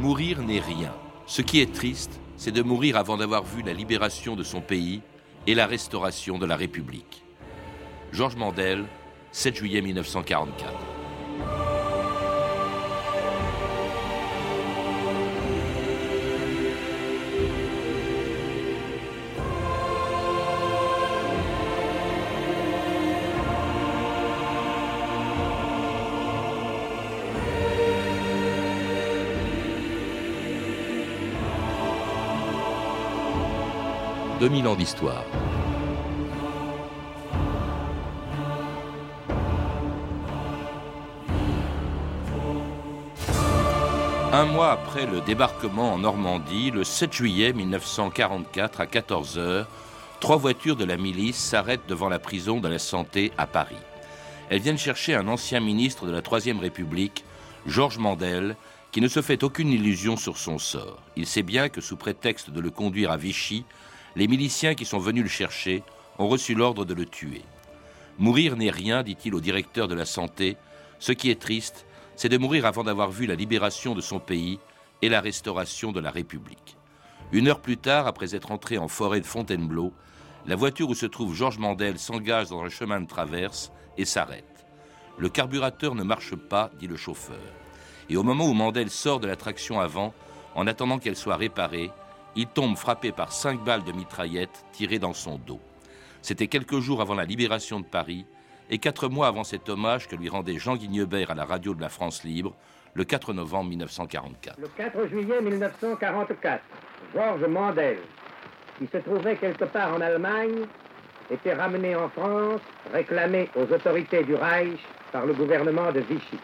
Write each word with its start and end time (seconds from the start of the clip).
Mourir 0.00 0.40
n'est 0.40 0.60
rien. 0.60 0.94
Ce 1.26 1.42
qui 1.42 1.60
est 1.60 1.74
triste, 1.74 2.20
c'est 2.38 2.52
de 2.52 2.62
mourir 2.62 2.96
avant 2.96 3.18
d'avoir 3.18 3.44
vu 3.44 3.60
la 3.60 3.74
libération 3.74 4.34
de 4.34 4.42
son 4.42 4.62
pays 4.62 5.02
et 5.46 5.54
la 5.54 5.66
restauration 5.66 6.38
de 6.38 6.46
la 6.46 6.56
République. 6.56 7.22
Georges 8.10 8.36
Mandel, 8.36 8.86
7 9.32 9.56
juillet 9.56 9.82
1944. 9.82 10.99
2000 34.40 34.68
ans 34.68 34.74
d'histoire. 34.74 35.22
Un 44.32 44.46
mois 44.46 44.70
après 44.70 45.04
le 45.04 45.20
débarquement 45.20 45.92
en 45.92 45.98
Normandie, 45.98 46.70
le 46.70 46.84
7 46.84 47.12
juillet 47.12 47.52
1944 47.52 48.80
à 48.80 48.86
14h, 48.86 49.66
trois 50.20 50.38
voitures 50.38 50.76
de 50.76 50.86
la 50.86 50.96
milice 50.96 51.36
s'arrêtent 51.36 51.86
devant 51.86 52.08
la 52.08 52.18
prison 52.18 52.60
de 52.60 52.68
la 52.68 52.78
Santé 52.78 53.32
à 53.36 53.46
Paris. 53.46 53.76
Elles 54.48 54.62
viennent 54.62 54.78
chercher 54.78 55.14
un 55.14 55.28
ancien 55.28 55.60
ministre 55.60 56.06
de 56.06 56.12
la 56.12 56.22
Troisième 56.22 56.60
République, 56.60 57.26
Georges 57.66 57.98
Mandel, 57.98 58.56
qui 58.90 59.02
ne 59.02 59.08
se 59.08 59.20
fait 59.20 59.42
aucune 59.44 59.68
illusion 59.68 60.16
sur 60.16 60.38
son 60.38 60.58
sort. 60.58 61.02
Il 61.16 61.26
sait 61.26 61.42
bien 61.42 61.68
que 61.68 61.82
sous 61.82 61.96
prétexte 61.96 62.48
de 62.48 62.60
le 62.60 62.70
conduire 62.70 63.10
à 63.10 63.18
Vichy, 63.18 63.66
les 64.16 64.28
miliciens 64.28 64.74
qui 64.74 64.84
sont 64.84 64.98
venus 64.98 65.22
le 65.22 65.28
chercher 65.28 65.82
ont 66.18 66.28
reçu 66.28 66.54
l'ordre 66.54 66.84
de 66.84 66.94
le 66.94 67.06
tuer. 67.06 67.42
Mourir 68.18 68.56
n'est 68.56 68.70
rien, 68.70 69.02
dit-il 69.02 69.34
au 69.34 69.40
directeur 69.40 69.88
de 69.88 69.94
la 69.94 70.04
santé. 70.04 70.56
Ce 70.98 71.12
qui 71.12 71.30
est 71.30 71.40
triste, 71.40 71.86
c'est 72.16 72.28
de 72.28 72.36
mourir 72.38 72.66
avant 72.66 72.84
d'avoir 72.84 73.10
vu 73.10 73.26
la 73.26 73.34
libération 73.34 73.94
de 73.94 74.00
son 74.00 74.20
pays 74.20 74.58
et 75.00 75.08
la 75.08 75.20
restauration 75.20 75.92
de 75.92 76.00
la 76.00 76.10
République. 76.10 76.76
Une 77.32 77.48
heure 77.48 77.60
plus 77.60 77.78
tard, 77.78 78.06
après 78.06 78.34
être 78.34 78.50
entré 78.50 78.76
en 78.76 78.88
forêt 78.88 79.20
de 79.20 79.26
Fontainebleau, 79.26 79.92
la 80.46 80.56
voiture 80.56 80.90
où 80.90 80.94
se 80.94 81.06
trouve 81.06 81.34
Georges 81.34 81.58
Mandel 81.58 81.98
s'engage 81.98 82.48
dans 82.48 82.62
un 82.62 82.68
chemin 82.68 83.00
de 83.00 83.06
traverse 83.06 83.72
et 83.96 84.04
s'arrête. 84.04 84.66
Le 85.16 85.28
carburateur 85.28 85.94
ne 85.94 86.02
marche 86.02 86.34
pas, 86.34 86.70
dit 86.78 86.86
le 86.86 86.96
chauffeur. 86.96 87.36
Et 88.08 88.16
au 88.16 88.22
moment 88.22 88.46
où 88.46 88.54
Mandel 88.54 88.90
sort 88.90 89.20
de 89.20 89.28
la 89.28 89.36
traction 89.36 89.80
avant, 89.80 90.12
en 90.54 90.66
attendant 90.66 90.98
qu'elle 90.98 91.16
soit 91.16 91.36
réparée, 91.36 91.90
il 92.36 92.46
tombe 92.46 92.76
frappé 92.76 93.12
par 93.12 93.32
cinq 93.32 93.62
balles 93.64 93.84
de 93.84 93.92
mitraillette 93.92 94.64
tirées 94.72 94.98
dans 94.98 95.12
son 95.12 95.38
dos. 95.38 95.60
C'était 96.22 96.46
quelques 96.46 96.80
jours 96.80 97.00
avant 97.00 97.14
la 97.14 97.24
libération 97.24 97.80
de 97.80 97.84
Paris 97.84 98.26
et 98.70 98.78
quatre 98.78 99.08
mois 99.08 99.26
avant 99.26 99.44
cet 99.44 99.68
hommage 99.68 100.06
que 100.06 100.16
lui 100.16 100.28
rendait 100.28 100.58
Jean 100.58 100.76
Guignebert 100.76 101.30
à 101.30 101.34
la 101.34 101.44
radio 101.44 101.74
de 101.74 101.80
la 101.80 101.88
France 101.88 102.24
libre 102.24 102.54
le 102.94 103.04
4 103.04 103.32
novembre 103.32 103.70
1944. 103.70 104.58
Le 104.60 104.68
4 104.68 105.08
juillet 105.08 105.40
1944, 105.40 106.62
Georges 107.14 107.46
Mandel, 107.46 107.98
qui 108.78 108.86
se 108.86 108.98
trouvait 108.98 109.36
quelque 109.36 109.64
part 109.64 109.94
en 109.94 110.00
Allemagne, 110.00 110.66
était 111.30 111.54
ramené 111.54 111.94
en 111.94 112.08
France, 112.08 112.60
réclamé 112.92 113.48
aux 113.54 113.72
autorités 113.72 114.24
du 114.24 114.34
Reich 114.34 114.80
par 115.12 115.26
le 115.26 115.34
gouvernement 115.34 115.92
de 115.92 116.00
Vichy. 116.00 116.38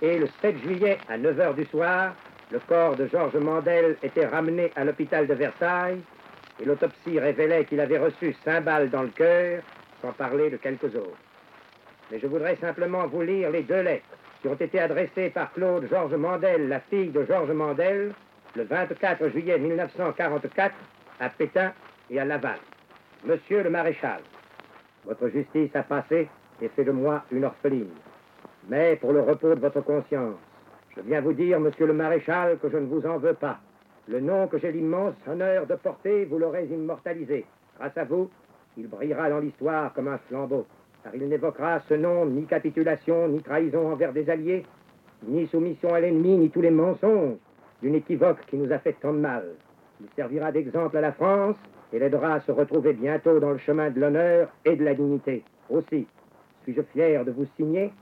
Et 0.00 0.18
le 0.18 0.28
7 0.40 0.58
juillet 0.62 0.98
à 1.08 1.18
9h 1.18 1.54
du 1.54 1.64
soir, 1.66 2.12
le 2.50 2.60
corps 2.60 2.96
de 2.96 3.06
Georges 3.06 3.36
Mandel 3.36 3.96
était 4.02 4.26
ramené 4.26 4.70
à 4.76 4.84
l'hôpital 4.84 5.26
de 5.26 5.34
Versailles 5.34 6.00
et 6.60 6.64
l'autopsie 6.64 7.18
révélait 7.18 7.64
qu'il 7.64 7.80
avait 7.80 7.98
reçu 7.98 8.34
cinq 8.44 8.64
balles 8.64 8.88
dans 8.88 9.02
le 9.02 9.08
cœur, 9.08 9.62
sans 10.00 10.12
parler 10.12 10.50
de 10.50 10.56
quelques 10.56 10.94
autres. 10.94 11.18
Mais 12.10 12.20
je 12.20 12.26
voudrais 12.26 12.56
simplement 12.56 13.06
vous 13.08 13.22
lire 13.22 13.50
les 13.50 13.62
deux 13.62 13.82
lettres 13.82 14.06
qui 14.40 14.48
ont 14.48 14.54
été 14.54 14.78
adressées 14.78 15.30
par 15.30 15.52
Claude 15.52 15.88
Georges 15.90 16.14
Mandel, 16.14 16.68
la 16.68 16.80
fille 16.80 17.08
de 17.08 17.24
Georges 17.24 17.50
Mandel, 17.50 18.12
le 18.54 18.62
24 18.62 19.28
juillet 19.28 19.58
1944 19.58 20.74
à 21.18 21.28
Pétain 21.30 21.72
et 22.10 22.20
à 22.20 22.24
Laval. 22.24 22.58
Monsieur 23.24 23.62
le 23.64 23.70
maréchal, 23.70 24.20
votre 25.04 25.28
justice 25.28 25.74
a 25.74 25.82
passé 25.82 26.28
et 26.62 26.68
fait 26.68 26.84
de 26.84 26.92
moi 26.92 27.24
une 27.32 27.44
orpheline. 27.44 27.90
Mais 28.68 28.96
pour 28.96 29.12
le 29.12 29.20
repos 29.20 29.54
de 29.54 29.60
votre 29.60 29.80
conscience, 29.80 30.36
je 30.96 31.02
viens 31.02 31.20
vous 31.20 31.34
dire, 31.34 31.60
monsieur 31.60 31.86
le 31.86 31.92
maréchal, 31.92 32.58
que 32.58 32.70
je 32.70 32.78
ne 32.78 32.86
vous 32.86 33.06
en 33.06 33.18
veux 33.18 33.34
pas. 33.34 33.58
Le 34.08 34.20
nom 34.20 34.46
que 34.46 34.58
j'ai 34.58 34.72
l'immense 34.72 35.14
honneur 35.26 35.66
de 35.66 35.74
porter, 35.74 36.24
vous 36.24 36.38
l'aurez 36.38 36.64
immortalisé. 36.66 37.44
Grâce 37.78 37.96
à 37.98 38.04
vous, 38.04 38.30
il 38.78 38.88
brillera 38.88 39.28
dans 39.28 39.40
l'histoire 39.40 39.92
comme 39.92 40.08
un 40.08 40.18
flambeau, 40.28 40.66
car 41.04 41.14
il 41.14 41.28
n'évoquera 41.28 41.80
ce 41.80 41.94
nom 41.94 42.24
ni 42.24 42.46
capitulation, 42.46 43.28
ni 43.28 43.42
trahison 43.42 43.92
envers 43.92 44.12
des 44.12 44.30
alliés, 44.30 44.64
ni 45.26 45.46
soumission 45.48 45.92
à 45.92 46.00
l'ennemi, 46.00 46.38
ni 46.38 46.50
tous 46.50 46.62
les 46.62 46.70
mensonges 46.70 47.36
d'une 47.82 47.94
équivoque 47.94 48.46
qui 48.46 48.56
nous 48.56 48.72
a 48.72 48.78
fait 48.78 48.94
tant 48.94 49.12
de 49.12 49.18
mal. 49.18 49.44
Il 50.00 50.06
servira 50.16 50.50
d'exemple 50.50 50.96
à 50.96 51.02
la 51.02 51.12
France 51.12 51.56
et 51.92 51.98
l'aidera 51.98 52.34
à 52.34 52.40
se 52.40 52.52
retrouver 52.52 52.94
bientôt 52.94 53.38
dans 53.38 53.50
le 53.50 53.58
chemin 53.58 53.90
de 53.90 54.00
l'honneur 54.00 54.48
et 54.64 54.76
de 54.76 54.84
la 54.84 54.94
dignité. 54.94 55.42
Aussi, 55.68 56.06
suis-je 56.62 56.82
fier 56.92 57.24
de 57.24 57.32
vous 57.32 57.46
signer 57.56 57.92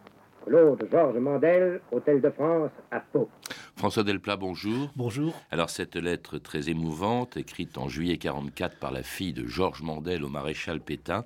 Claude 0.47 0.87
Georges 0.91 1.17
Mandel, 1.17 1.81
Hôtel 1.91 2.21
de 2.21 2.29
France 2.31 2.71
à 2.91 3.01
Pau. 3.01 3.31
François 3.77 4.03
Delplat, 4.03 4.37
bonjour. 4.37 4.91
Bonjour. 4.95 5.35
Alors 5.51 5.71
cette 5.71 5.97
lettre 5.97 6.39
très 6.39 6.69
émouvante, 6.69 7.37
écrite 7.37 7.79
en 7.79 7.89
juillet 7.89 8.19
44 8.19 8.79
par 8.79 8.93
la 8.93 9.03
fille 9.03 9.33
de 9.33 9.47
Georges 9.47 9.83
Mandel 9.83 10.23
au 10.23 10.29
maréchal 10.29 10.81
Pétain, 10.81 11.25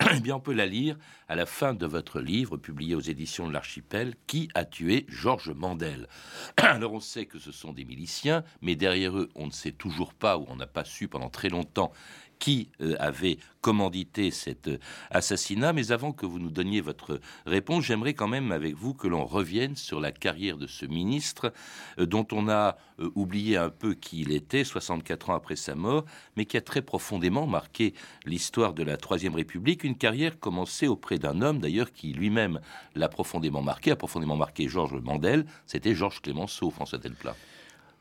eh 0.14 0.20
bien 0.20 0.36
on 0.36 0.40
peut 0.40 0.52
la 0.52 0.66
lire 0.66 0.96
à 1.28 1.36
la 1.36 1.46
fin 1.46 1.74
de 1.74 1.86
votre 1.86 2.20
livre 2.20 2.56
publié 2.56 2.94
aux 2.94 3.00
éditions 3.00 3.48
de 3.48 3.52
l'Archipel, 3.52 4.14
Qui 4.26 4.48
a 4.54 4.64
tué 4.64 5.06
Georges 5.08 5.52
Mandel? 5.54 6.06
Alors 6.58 6.92
on 6.92 7.00
sait 7.00 7.26
que 7.26 7.38
ce 7.38 7.52
sont 7.52 7.72
des 7.72 7.84
miliciens, 7.84 8.44
mais 8.60 8.76
derrière 8.76 9.16
eux 9.18 9.30
on 9.34 9.46
ne 9.46 9.52
sait 9.52 9.72
toujours 9.72 10.12
pas, 10.12 10.36
ou 10.36 10.44
on 10.48 10.56
n'a 10.56 10.66
pas 10.66 10.84
su 10.84 11.08
pendant 11.08 11.30
très 11.30 11.48
longtemps 11.48 11.92
qui 12.38 12.70
euh, 12.80 12.96
avait 12.98 13.38
commandité 13.60 14.30
cet 14.30 14.68
euh, 14.68 14.78
assassinat. 15.10 15.72
Mais 15.72 15.92
avant 15.92 16.12
que 16.12 16.26
vous 16.26 16.38
nous 16.38 16.50
donniez 16.50 16.80
votre 16.80 17.20
réponse, 17.46 17.84
j'aimerais 17.84 18.14
quand 18.14 18.28
même 18.28 18.52
avec 18.52 18.74
vous 18.74 18.94
que 18.94 19.08
l'on 19.08 19.24
revienne 19.24 19.76
sur 19.76 20.00
la 20.00 20.12
carrière 20.12 20.56
de 20.56 20.66
ce 20.66 20.86
ministre 20.86 21.52
euh, 21.98 22.06
dont 22.06 22.26
on 22.32 22.48
a 22.48 22.76
oublié 23.14 23.56
un 23.56 23.70
peu 23.70 23.94
qui 23.94 24.22
il 24.22 24.32
était 24.32 24.64
64 24.64 25.30
ans 25.30 25.34
après 25.34 25.54
sa 25.54 25.76
mort, 25.76 26.04
mais 26.36 26.46
qui 26.46 26.56
a 26.56 26.60
très 26.60 26.82
profondément 26.82 27.46
marqué 27.46 27.94
l'histoire 28.24 28.74
de 28.74 28.82
la 28.82 28.96
Troisième 28.96 29.36
République. 29.36 29.84
Une 29.84 29.96
carrière 29.96 30.40
commencée 30.40 30.88
auprès 30.88 31.18
d'un 31.18 31.40
homme 31.40 31.60
d'ailleurs 31.60 31.92
qui 31.92 32.12
lui-même 32.12 32.60
l'a 32.96 33.08
profondément 33.08 33.62
marqué, 33.62 33.92
a 33.92 33.96
profondément 33.96 34.36
marqué 34.36 34.68
Georges 34.68 35.00
Mandel, 35.00 35.46
c'était 35.64 35.94
Georges 35.94 36.20
Clémenceau, 36.22 36.70
François 36.70 36.98
Delplat. 36.98 37.36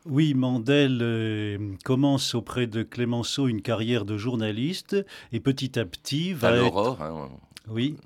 Oui, 0.09 0.33
Mandel 0.33 0.99
euh, 1.01 1.57
commence 1.83 2.33
auprès 2.33 2.65
de 2.65 2.81
Clémenceau 2.81 3.47
une 3.49 3.61
carrière 3.61 4.05
de 4.05 4.17
journaliste 4.17 4.95
et 5.33 5.41
petit 5.41 5.77
à 5.77 5.85
petit 5.85 6.31
va 6.31 6.55
être... 6.55 6.97
Hein, 7.01 7.29
oui. 7.67 7.97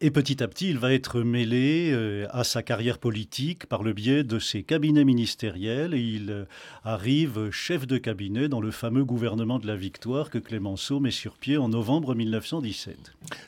Et 0.00 0.10
petit 0.10 0.42
à 0.42 0.48
petit, 0.48 0.70
il 0.70 0.78
va 0.78 0.92
être 0.92 1.20
mêlé 1.20 1.90
euh, 1.92 2.26
à 2.30 2.44
sa 2.44 2.62
carrière 2.62 2.98
politique 2.98 3.66
par 3.66 3.82
le 3.82 3.92
biais 3.92 4.24
de 4.24 4.38
ses 4.38 4.62
cabinets 4.62 5.04
ministériels 5.04 5.92
et 5.92 6.00
il 6.00 6.30
euh, 6.30 6.44
arrive 6.82 7.50
chef 7.50 7.86
de 7.86 7.98
cabinet 7.98 8.48
dans 8.48 8.60
le 8.60 8.70
fameux 8.70 9.04
gouvernement 9.04 9.58
de 9.58 9.66
la 9.66 9.76
Victoire 9.76 10.30
que 10.30 10.38
Clémenceau 10.38 10.98
met 10.98 11.10
sur 11.10 11.36
pied 11.36 11.58
en 11.58 11.68
novembre 11.68 12.14
1917. 12.14 12.96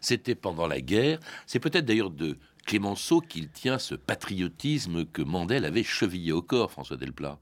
C'était 0.02 0.34
pendant 0.34 0.66
la 0.66 0.82
guerre. 0.82 1.18
C'est 1.46 1.60
peut-être 1.60 1.86
d'ailleurs 1.86 2.10
de 2.10 2.36
Clémenceau 2.66 3.20
qu'il 3.20 3.48
tient 3.48 3.78
ce 3.78 3.94
patriotisme 3.94 5.04
que 5.04 5.22
Mandel 5.22 5.64
avait 5.64 5.82
chevillé 5.82 6.32
au 6.32 6.42
corps, 6.42 6.70
François 6.70 6.96
Delplat. 6.96 7.38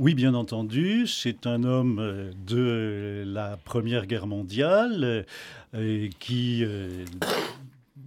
Oui, 0.00 0.14
bien 0.14 0.34
entendu, 0.34 1.08
c'est 1.08 1.44
un 1.44 1.64
homme 1.64 1.98
euh, 1.98 2.30
de 2.46 3.24
la 3.26 3.56
Première 3.56 4.06
Guerre 4.06 4.28
mondiale 4.28 5.26
euh, 5.74 6.08
qui 6.20 6.62
euh, 6.62 7.04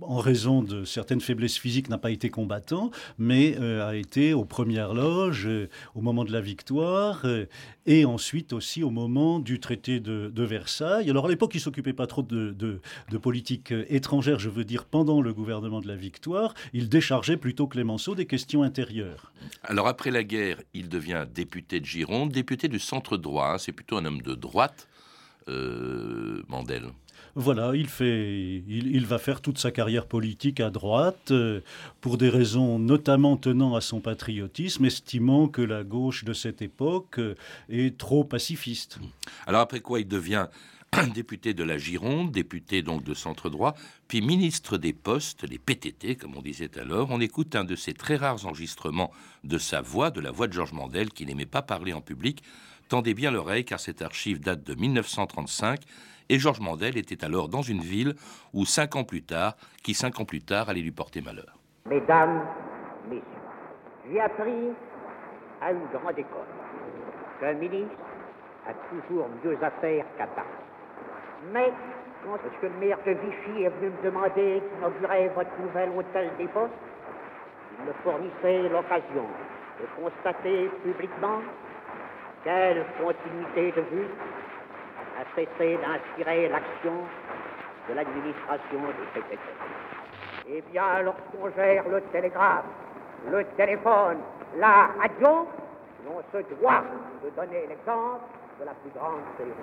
en 0.02 0.18
raison 0.18 0.62
de 0.62 0.84
certaines 0.84 1.22
faiblesses 1.22 1.58
physiques, 1.58 1.90
n'a 1.90 1.98
pas 1.98 2.12
été 2.12 2.30
combattant, 2.30 2.92
mais 3.18 3.56
euh, 3.60 3.88
a 3.88 3.96
été 3.96 4.34
aux 4.34 4.46
premières 4.46 4.94
loges 4.94 5.48
euh, 5.48 5.70
au 5.96 6.02
moment 6.02 6.24
de 6.24 6.32
la 6.32 6.42
victoire 6.42 7.22
euh, 7.26 7.46
et 7.86 8.06
ensuite 8.06 8.54
aussi 8.54 8.84
au 8.84 8.90
moment 8.90 9.40
du 9.40 9.60
traité 9.60 10.00
de, 10.00 10.32
Versailles. 10.42 11.10
Alors 11.10 11.28
à 11.28 11.30
l'époque, 11.30 11.52
il 11.54 11.60
s'occupait 11.60 11.94
pas 11.94 12.08
trop 12.08 12.24
de, 12.24 12.52
de, 12.52 13.18
politique 13.18 13.72
étrangère, 13.90 14.40
je 14.40 14.50
veux 14.50 14.64
dire, 14.64 14.86
pendant 14.86 15.22
le 15.22 15.34
gouvernement 15.34 15.82
de 15.82 15.88
la 15.88 15.96
victoire. 15.96 16.56
Il 16.74 16.90
déchargeait 16.90 17.38
plutôt 17.38 17.68
Clémenceau 17.68 18.16
des 18.16 18.26
questions 18.26 18.64
intérieures. 18.64 19.32
Alors 19.64 19.88
après 19.88 20.10
la 20.10 20.24
guerre, 20.24 20.62
il 20.74 20.90
devient 20.90 21.26
député 21.32 21.80
de 21.80 21.86
Gironde, 21.86 22.32
député 22.32 22.68
du 22.68 22.80
centre 22.80 23.18
droit. 23.18 23.54
Hein. 23.54 23.58
C'est 23.60 23.72
plutôt 23.72 23.98
un 23.98 24.06
homme 24.06 24.22
de 24.22 24.34
droite, 24.34 24.88
Mandel. 26.48 26.92
Voilà, 27.36 27.72
il, 27.76 27.88
fait, 27.88 28.64
il, 28.68 29.06
va 29.06 29.18
faire 29.18 29.42
toute 29.42 29.58
sa 29.58 29.72
carrière 29.72 30.06
politique 30.06 30.60
à 30.60 30.70
droite, 30.70 31.32
euh, 31.32 31.62
pour 32.02 32.18
des 32.18 32.30
raisons 32.30 32.78
notamment 32.78 33.38
tenant 33.38 33.76
à 33.76 33.82
son 33.82 34.02
patriotisme, 34.02 34.86
estimant 34.86 35.48
que 35.48 35.62
la 35.62 35.84
gauche 35.84 36.26
de 36.26 36.34
cette 36.34 36.62
époque 36.62 37.20
euh, 37.20 37.36
est 37.70 37.98
trop 37.98 38.24
pacifiste. 38.24 39.00
Alors 39.48 39.62
après 39.62 39.80
quoi 39.80 40.00
il 40.00 40.08
devient 40.08 40.48
député 41.14 41.54
de 41.54 41.64
la 41.64 41.78
Gironde, 41.78 42.32
député 42.32 42.82
donc 42.82 43.04
de 43.04 43.14
centre 43.14 43.50
droit, 43.50 43.76
puis 44.10 44.22
ministre 44.22 44.78
des 44.78 44.92
Postes, 44.92 45.50
les 45.50 45.58
PTT, 45.58 46.18
comme 46.18 46.36
on 46.36 46.42
disait 46.42 46.78
alors. 46.78 47.12
On 47.12 47.22
écoute 47.22 47.56
un 47.56 47.64
de 47.64 47.78
ces 47.78 47.94
très 47.94 48.18
rares 48.18 48.46
enregistrements 48.46 49.12
de 49.46 49.58
sa 49.58 49.80
voix, 49.82 50.12
de 50.12 50.20
la 50.20 50.32
voix 50.32 50.48
de 50.48 50.54
Georges 50.54 50.74
Mandel, 50.74 51.10
qui 51.12 51.26
n'aimait 51.26 51.46
pas 51.46 51.62
parler 51.62 51.94
en 51.94 52.02
public. 52.02 52.44
Tendez 52.90 53.14
bien 53.14 53.32
l'oreille, 53.32 53.64
car 53.64 53.80
cette 53.80 54.02
archive 54.02 54.42
date 54.42 54.66
de 54.66 54.76
1935, 54.76 55.80
et 56.32 56.40
Georges 56.40 56.62
Mandel 56.62 56.98
était 56.98 57.26
alors 57.26 57.50
dans 57.50 57.62
une 57.62 57.82
ville 57.82 58.16
où 58.54 58.64
cinq 58.64 58.96
ans 58.96 59.04
plus 59.04 59.22
tard, 59.22 59.58
qui 59.84 59.94
cinq 59.94 60.18
ans 60.22 60.26
plus 60.26 60.40
tard 60.40 60.70
allait 60.70 60.82
lui 60.82 60.92
porter 60.92 61.22
malheur. 61.22 61.60
Mesdames, 61.86 62.48
messieurs, 63.10 63.22
j'ai 64.10 64.22
appris 64.22 64.72
à 65.62 65.74
une 65.74 65.86
grande 65.92 66.18
école 66.18 66.48
qu'un 67.42 67.54
ministre 67.54 67.98
a 68.66 68.74
toujours 68.90 69.28
mieux 69.44 69.58
à 69.62 69.72
faire 69.82 70.06
qu'à 70.18 70.30
mais, 71.52 71.74
quand 72.24 72.38
le 72.62 72.70
maire 72.80 73.00
de 73.06 73.12
Vichy 73.12 73.64
est 73.64 73.70
venu 73.70 73.90
me 73.90 74.04
demander 74.04 74.62
d'inaugurer 74.62 75.30
votre 75.36 75.50
nouvel 75.60 75.90
hôtel 75.98 76.30
des 76.38 76.48
postes, 76.48 76.72
il 77.78 77.88
me 77.88 77.94
fournissait 78.04 78.70
l'occasion 78.70 79.26
de 79.82 80.02
constater 80.02 80.70
publiquement 80.84 81.42
quelle 82.44 82.86
continuité 83.04 83.72
de 83.72 83.82
vue 83.94 84.08
a 85.22 85.26
cessé 85.36 85.78
d'inspirer 85.78 86.50
l'action 86.50 87.06
de 87.88 87.94
l'administration 87.94 88.82
des 88.98 89.22
PTT. 89.22 89.40
Eh 90.50 90.64
bien, 90.72 91.02
lorsqu'on 91.04 91.52
gère 91.56 91.88
le 91.90 92.02
télégraphe, 92.12 92.66
le 93.30 93.46
téléphone, 93.56 94.18
la 94.58 94.90
radio, 95.00 95.48
on 96.08 96.22
se 96.32 96.44
doit 96.56 96.84
de 97.24 97.30
donner 97.36 97.68
l'exemple 97.70 98.22
de 98.60 98.66
la 98.66 98.74
plus 98.74 98.92
grande 98.96 99.22
sécurité. 99.38 99.62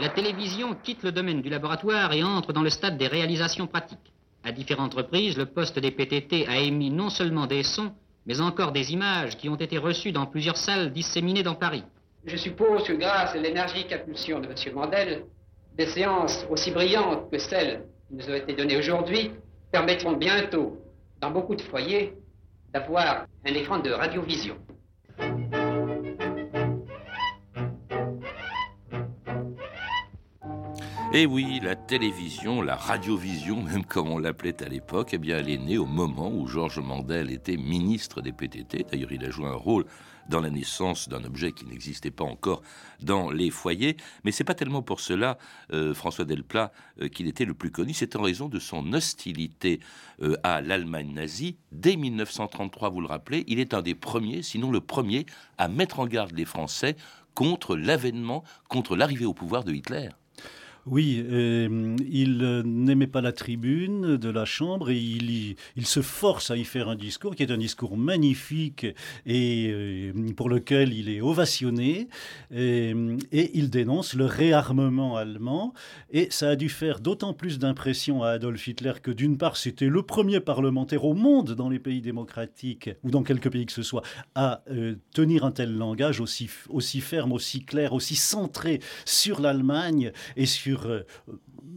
La 0.00 0.08
télévision 0.08 0.74
quitte 0.82 1.04
le 1.04 1.12
domaine 1.12 1.42
du 1.42 1.48
laboratoire 1.48 2.12
et 2.12 2.24
entre 2.24 2.52
dans 2.52 2.62
le 2.62 2.70
stade 2.70 2.98
des 2.98 3.06
réalisations 3.06 3.68
pratiques. 3.68 4.12
À 4.44 4.50
différentes 4.50 4.94
reprises, 4.94 5.38
le 5.38 5.46
poste 5.46 5.78
des 5.78 5.92
PTT 5.92 6.48
a 6.48 6.58
émis 6.58 6.90
non 6.90 7.10
seulement 7.10 7.46
des 7.46 7.62
sons, 7.62 7.94
mais 8.26 8.40
encore 8.40 8.72
des 8.72 8.92
images 8.92 9.36
qui 9.36 9.48
ont 9.48 9.56
été 9.56 9.78
reçues 9.78 10.10
dans 10.10 10.26
plusieurs 10.26 10.56
salles 10.56 10.92
disséminées 10.92 11.44
dans 11.44 11.54
Paris. 11.54 11.84
Je 12.24 12.36
suppose 12.36 12.84
que 12.84 12.92
grâce 12.92 13.34
à 13.34 13.38
l'énergique 13.38 13.92
impulsion 13.92 14.38
de 14.38 14.46
M. 14.46 14.54
Mandel, 14.74 15.24
des 15.76 15.86
séances 15.86 16.46
aussi 16.50 16.70
brillantes 16.70 17.28
que 17.30 17.38
celles 17.38 17.84
qui 18.08 18.14
nous 18.14 18.30
ont 18.30 18.34
été 18.34 18.52
données 18.52 18.76
aujourd'hui 18.76 19.32
permettront 19.72 20.12
bientôt, 20.12 20.78
dans 21.20 21.32
beaucoup 21.32 21.56
de 21.56 21.62
foyers, 21.62 22.14
d'avoir 22.72 23.26
un 23.44 23.54
écran 23.54 23.80
de 23.80 23.90
radiovision. 23.90 24.56
Et 31.14 31.24
eh 31.24 31.26
oui, 31.26 31.60
la 31.62 31.76
télévision, 31.76 32.62
la 32.62 32.76
radiovision, 32.76 33.62
même 33.70 33.84
comme 33.84 34.10
on 34.10 34.18
l'appelait 34.18 34.62
à 34.62 34.68
l'époque, 34.68 35.10
eh 35.12 35.18
bien, 35.18 35.38
elle 35.38 35.50
est 35.50 35.58
née 35.58 35.76
au 35.76 35.86
moment 35.86 36.30
où 36.30 36.46
Georges 36.46 36.78
Mandel 36.78 37.30
était 37.30 37.58
ministre 37.58 38.22
des 38.22 38.32
PTT. 38.32 38.86
D'ailleurs, 38.90 39.12
il 39.12 39.24
a 39.24 39.30
joué 39.30 39.46
un 39.46 39.54
rôle 39.54 39.84
dans 40.28 40.40
la 40.40 40.50
naissance 40.50 41.08
d'un 41.08 41.24
objet 41.24 41.52
qui 41.52 41.64
n'existait 41.66 42.10
pas 42.10 42.24
encore 42.24 42.62
dans 43.00 43.30
les 43.30 43.50
foyers. 43.50 43.96
Mais 44.24 44.32
c'est 44.32 44.44
pas 44.44 44.54
tellement 44.54 44.82
pour 44.82 45.00
cela, 45.00 45.38
euh, 45.72 45.94
François 45.94 46.24
Delplat, 46.24 46.72
euh, 47.00 47.08
qu'il 47.08 47.26
était 47.26 47.44
le 47.44 47.54
plus 47.54 47.70
connu. 47.70 47.92
C'est 47.94 48.16
en 48.16 48.22
raison 48.22 48.48
de 48.48 48.58
son 48.58 48.92
hostilité 48.92 49.80
euh, 50.22 50.36
à 50.42 50.60
l'Allemagne 50.60 51.12
nazie. 51.12 51.56
Dès 51.72 51.96
1933, 51.96 52.90
vous 52.90 53.00
le 53.00 53.06
rappelez, 53.06 53.44
il 53.48 53.58
est 53.58 53.74
un 53.74 53.82
des 53.82 53.94
premiers, 53.94 54.42
sinon 54.42 54.70
le 54.70 54.80
premier, 54.80 55.26
à 55.58 55.68
mettre 55.68 56.00
en 56.00 56.06
garde 56.06 56.32
les 56.32 56.44
Français 56.44 56.96
contre 57.34 57.76
l'avènement, 57.76 58.44
contre 58.68 58.96
l'arrivée 58.96 59.24
au 59.24 59.34
pouvoir 59.34 59.64
de 59.64 59.72
Hitler. 59.72 60.10
Oui, 60.84 61.24
euh, 61.30 61.96
il 62.10 62.42
euh, 62.42 62.62
n'aimait 62.64 63.06
pas 63.06 63.20
la 63.20 63.30
tribune 63.30 64.16
de 64.16 64.30
la 64.30 64.44
Chambre 64.44 64.90
et 64.90 64.98
il, 64.98 65.86
se 65.86 66.02
force 66.02 66.50
à 66.50 66.56
y 66.56 66.64
faire 66.64 66.88
un 66.88 66.96
discours 66.96 67.36
qui 67.36 67.44
est 67.44 67.52
un 67.52 67.58
discours 67.58 67.96
magnifique 67.96 68.86
et 69.24 69.70
euh, 69.70 70.12
pour 70.36 70.48
lequel 70.48 70.92
il 70.92 71.08
est 71.08 71.20
ovationné. 71.20 72.08
Et, 72.50 72.94
il 73.32 73.70
dénonce 73.70 74.14
le 74.14 74.24
réarmement 74.24 75.16
allemand 75.16 75.72
et 76.10 76.28
ça 76.30 76.50
a 76.50 76.56
dû 76.56 76.68
faire 76.68 77.00
d'autant 77.00 77.32
plus 77.32 77.58
d'impression 77.58 78.22
à 78.22 78.30
Adolf 78.30 78.66
Hitler 78.66 78.94
que 79.02 79.10
d'une 79.10 79.38
part 79.38 79.56
c'était 79.56 79.88
le 79.88 80.02
premier 80.02 80.40
parlementaire 80.40 81.04
au 81.04 81.14
monde 81.14 81.52
dans 81.52 81.68
les 81.68 81.78
pays 81.78 82.00
démocratiques 82.00 82.90
ou 83.02 83.10
dans 83.10 83.22
quelques 83.22 83.50
pays 83.50 83.66
que 83.66 83.72
ce 83.72 83.82
soit 83.82 84.02
à 84.34 84.62
tenir 85.12 85.44
un 85.44 85.50
tel 85.50 85.76
langage 85.76 86.20
aussi, 86.20 86.50
aussi 86.68 87.00
ferme, 87.00 87.32
aussi 87.32 87.64
clair, 87.64 87.92
aussi 87.92 88.16
centré 88.16 88.80
sur 89.04 89.40
l'Allemagne 89.40 90.12
et 90.36 90.46
sur 90.46 90.71
euh, 90.86 91.04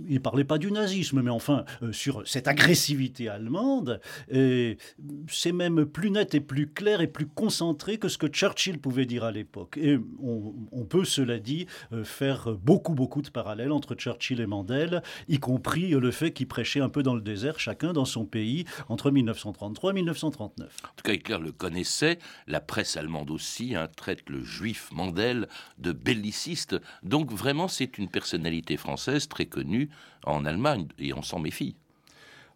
il 0.08 0.22
parlait 0.22 0.44
pas 0.44 0.58
du 0.58 0.72
nazisme, 0.72 1.22
mais 1.22 1.32
enfin 1.32 1.66
euh, 1.82 1.92
sur 1.92 2.28
cette 2.28 2.48
agressivité 2.48 3.30
allemande, 3.30 4.00
c'est 4.30 5.52
même 5.52 5.86
plus 5.86 6.12
net 6.12 6.36
et 6.36 6.40
plus 6.40 6.68
clair 6.68 7.02
et 7.02 7.08
plus 7.08 7.28
concentré 7.28 7.98
que 7.98 8.08
ce 8.08 8.18
que 8.18 8.28
Churchill 8.28 8.80
pouvait 8.80 9.06
dire 9.06 9.24
à 9.24 9.32
l'époque. 9.32 9.78
Et 9.78 9.98
on, 10.22 10.86
peut, 10.86 11.06
cela 11.06 11.40
dit, 11.40 11.68
euh, 11.94 12.04
faire 12.04 12.52
beaucoup, 12.54 12.94
beaucoup 12.94 13.22
de 13.22 13.30
parallèles 13.30 13.72
entre 13.72 13.96
Churchill 13.96 14.40
et 14.42 14.46
Mandel, 14.46 15.02
y 15.28 15.40
compris 15.40 15.90
le 15.90 16.12
fait 16.12 16.32
qu'ils 16.32 16.48
prêchaient 16.48 16.82
un 16.82 16.90
peu 16.90 17.04
dans 17.04 17.16
le 17.16 17.22
désert, 17.22 17.60
chacun 17.60 17.94
dans 17.94 18.06
son 18.06 18.26
pays, 18.26 18.66
entre 18.90 19.12
1933 19.12 19.92
et 19.92 19.94
1939. 19.94 20.78
En 20.84 20.88
tout 20.96 21.04
cas, 21.04 21.14
Hitler 21.14 21.38
le 21.42 21.52
connaissait, 21.52 22.20
la 22.48 22.60
presse 22.60 22.98
allemande 22.98 23.32
aussi 23.32 23.76
hein, 23.76 23.88
traite 23.96 24.30
le 24.30 24.44
juif 24.44 24.90
Mandel 24.92 25.48
de 25.78 25.92
belliciste, 25.92 26.76
donc 27.04 27.32
vraiment 27.32 27.68
c'est 27.68 27.98
une 27.98 28.10
personnalité 28.10 28.78
française 28.78 29.28
très 29.28 29.46
connue 29.46 29.75
en 30.26 30.46
Allemagne 30.46 30.88
et 31.00 31.14
on 31.14 31.22
s'en 31.22 31.40
méfie. 31.40 31.76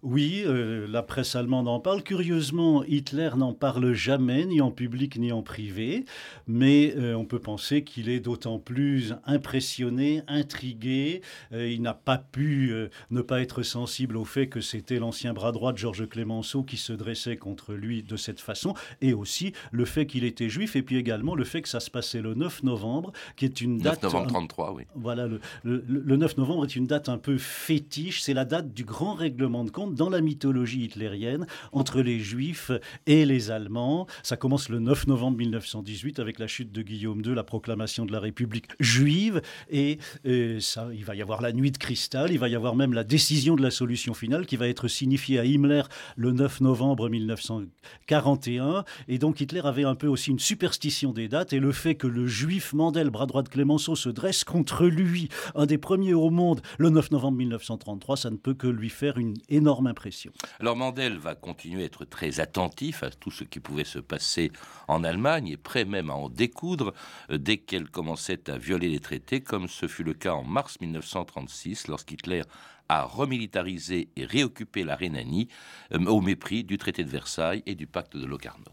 Oui, 0.01 0.43
euh, 0.45 0.87
la 0.87 1.03
presse 1.03 1.35
allemande 1.35 1.67
en 1.67 1.81
parle. 1.81 2.03
Curieusement, 2.03 2.85
Hitler 2.85 3.31
n'en 3.35 3.51
parle 3.51 3.91
jamais, 3.91 4.45
ni 4.45 4.61
en 4.61 4.71
public 4.71 5.17
ni 5.17 5.33
en 5.33 5.41
privé, 5.41 6.05
mais 6.47 6.93
euh, 6.95 7.15
on 7.15 7.25
peut 7.25 7.39
penser 7.39 7.83
qu'il 7.83 8.07
est 8.07 8.21
d'autant 8.21 8.59
plus 8.59 9.13
impressionné, 9.25 10.21
intrigué. 10.29 11.21
Euh, 11.51 11.69
il 11.69 11.81
n'a 11.81 11.93
pas 11.93 12.17
pu 12.17 12.73
ne 13.11 13.21
pas 13.21 13.41
être 13.41 13.61
sensible 13.61 14.15
au 14.15 14.23
fait 14.23 14.47
que 14.47 14.61
c'était 14.61 14.99
l'ancien 14.99 15.33
bras 15.33 15.51
droit 15.51 15.73
de 15.73 15.77
Georges 15.77 16.07
Clémenceau 16.07 16.63
qui 16.63 16.77
se 16.77 16.93
dressait 16.93 17.35
contre 17.35 17.73
lui 17.73 18.01
de 18.01 18.15
cette 18.15 18.39
façon, 18.39 18.75
et 19.01 19.13
aussi 19.13 19.51
le 19.71 19.83
fait 19.83 20.05
qu'il 20.05 20.23
était 20.23 20.49
juif, 20.49 20.77
et 20.77 20.81
puis 20.81 20.95
également 20.95 21.35
le 21.35 21.43
fait 21.43 21.61
que 21.61 21.69
ça 21.69 21.81
se 21.81 21.91
passait 21.91 22.21
le 22.21 22.35
9 22.35 22.63
novembre, 22.63 23.11
qui 23.35 23.43
est 23.43 23.59
une 23.59 23.79
date... 23.79 24.03
9 24.03 24.13
novembre 24.13 24.27
33, 24.29 24.73
oui. 24.73 24.83
Voilà, 24.95 25.27
le, 25.27 25.41
le 25.63 26.15
9 26.15 26.37
novembre 26.37 26.63
est 26.63 26.75
une 26.75 26.87
date 26.87 27.09
un 27.09 27.17
peu 27.17 27.37
fétiche, 27.37 28.21
c'est 28.21 28.33
la 28.33 28.45
date 28.45 28.73
du 28.73 28.85
grand 28.85 29.13
règlement 29.13 29.65
de 29.65 29.71
compte 29.71 29.88
dans 29.89 30.09
la 30.09 30.21
mythologie 30.21 30.85
hitlérienne 30.85 31.47
entre 31.71 32.01
les 32.01 32.19
Juifs 32.19 32.71
et 33.07 33.25
les 33.25 33.51
Allemands. 33.51 34.07
Ça 34.23 34.37
commence 34.37 34.69
le 34.69 34.79
9 34.79 35.07
novembre 35.07 35.37
1918 35.37 36.19
avec 36.19 36.39
la 36.39 36.47
chute 36.47 36.71
de 36.71 36.81
Guillaume 36.81 37.21
II, 37.25 37.33
la 37.33 37.43
proclamation 37.43 38.05
de 38.05 38.11
la 38.11 38.19
République 38.19 38.67
juive. 38.79 39.41
Et 39.69 39.99
euh, 40.25 40.59
ça, 40.59 40.87
il 40.93 41.05
va 41.05 41.15
y 41.15 41.21
avoir 41.21 41.41
la 41.41 41.51
nuit 41.51 41.71
de 41.71 41.77
cristal, 41.77 42.31
il 42.31 42.39
va 42.39 42.49
y 42.49 42.55
avoir 42.55 42.75
même 42.75 42.93
la 42.93 43.03
décision 43.03 43.55
de 43.55 43.61
la 43.61 43.71
solution 43.71 44.13
finale 44.13 44.45
qui 44.45 44.57
va 44.57 44.67
être 44.67 44.87
signifiée 44.87 45.39
à 45.39 45.45
Himmler 45.45 45.83
le 46.15 46.31
9 46.31 46.61
novembre 46.61 47.09
1941. 47.09 48.83
Et 49.07 49.17
donc 49.17 49.41
Hitler 49.41 49.61
avait 49.63 49.83
un 49.83 49.95
peu 49.95 50.07
aussi 50.07 50.31
une 50.31 50.39
superstition 50.39 51.11
des 51.11 51.27
dates 51.27 51.53
et 51.53 51.59
le 51.59 51.71
fait 51.71 51.95
que 51.95 52.07
le 52.07 52.27
juif 52.27 52.73
Mandel, 52.73 53.09
bras 53.09 53.25
droit 53.25 53.43
de 53.43 53.49
Clémenceau, 53.49 53.95
se 53.95 54.09
dresse 54.09 54.43
contre 54.43 54.85
lui, 54.85 55.29
un 55.55 55.65
des 55.65 55.77
premiers 55.77 56.13
au 56.13 56.29
monde, 56.29 56.61
le 56.77 56.89
9 56.89 57.11
novembre 57.11 57.37
1933, 57.37 58.17
ça 58.17 58.29
ne 58.29 58.37
peut 58.37 58.53
que 58.53 58.67
lui 58.67 58.89
faire 58.89 59.17
une 59.17 59.35
énorme 59.49 59.78
impression. 59.85 60.31
Alors 60.59 60.75
Mandel 60.75 61.17
va 61.17 61.35
continuer 61.35 61.83
à 61.83 61.85
être 61.85 62.05
très 62.05 62.39
attentif 62.39 63.03
à 63.03 63.09
tout 63.09 63.31
ce 63.31 63.43
qui 63.43 63.59
pouvait 63.59 63.83
se 63.83 63.99
passer 63.99 64.51
en 64.87 65.03
Allemagne 65.03 65.47
et 65.47 65.57
prêt 65.57 65.85
même 65.85 66.09
à 66.09 66.13
en 66.13 66.29
découdre 66.29 66.93
euh, 67.31 67.37
dès 67.37 67.57
qu'elle 67.57 67.89
commençait 67.89 68.49
à 68.49 68.57
violer 68.57 68.89
les 68.89 68.99
traités, 68.99 69.41
comme 69.41 69.67
ce 69.67 69.87
fut 69.87 70.03
le 70.03 70.13
cas 70.13 70.33
en 70.33 70.43
mars 70.43 70.79
1936 70.81 71.87
lorsqu'Hitler 71.87 72.41
a 72.89 73.03
remilitarisé 73.03 74.09
et 74.15 74.25
réoccupé 74.25 74.83
la 74.83 74.95
Rhénanie 74.95 75.47
euh, 75.93 76.05
au 76.05 76.21
mépris 76.21 76.63
du 76.63 76.77
traité 76.77 77.03
de 77.03 77.09
Versailles 77.09 77.63
et 77.65 77.75
du 77.75 77.87
pacte 77.87 78.17
de 78.17 78.25
Locarno. 78.25 78.65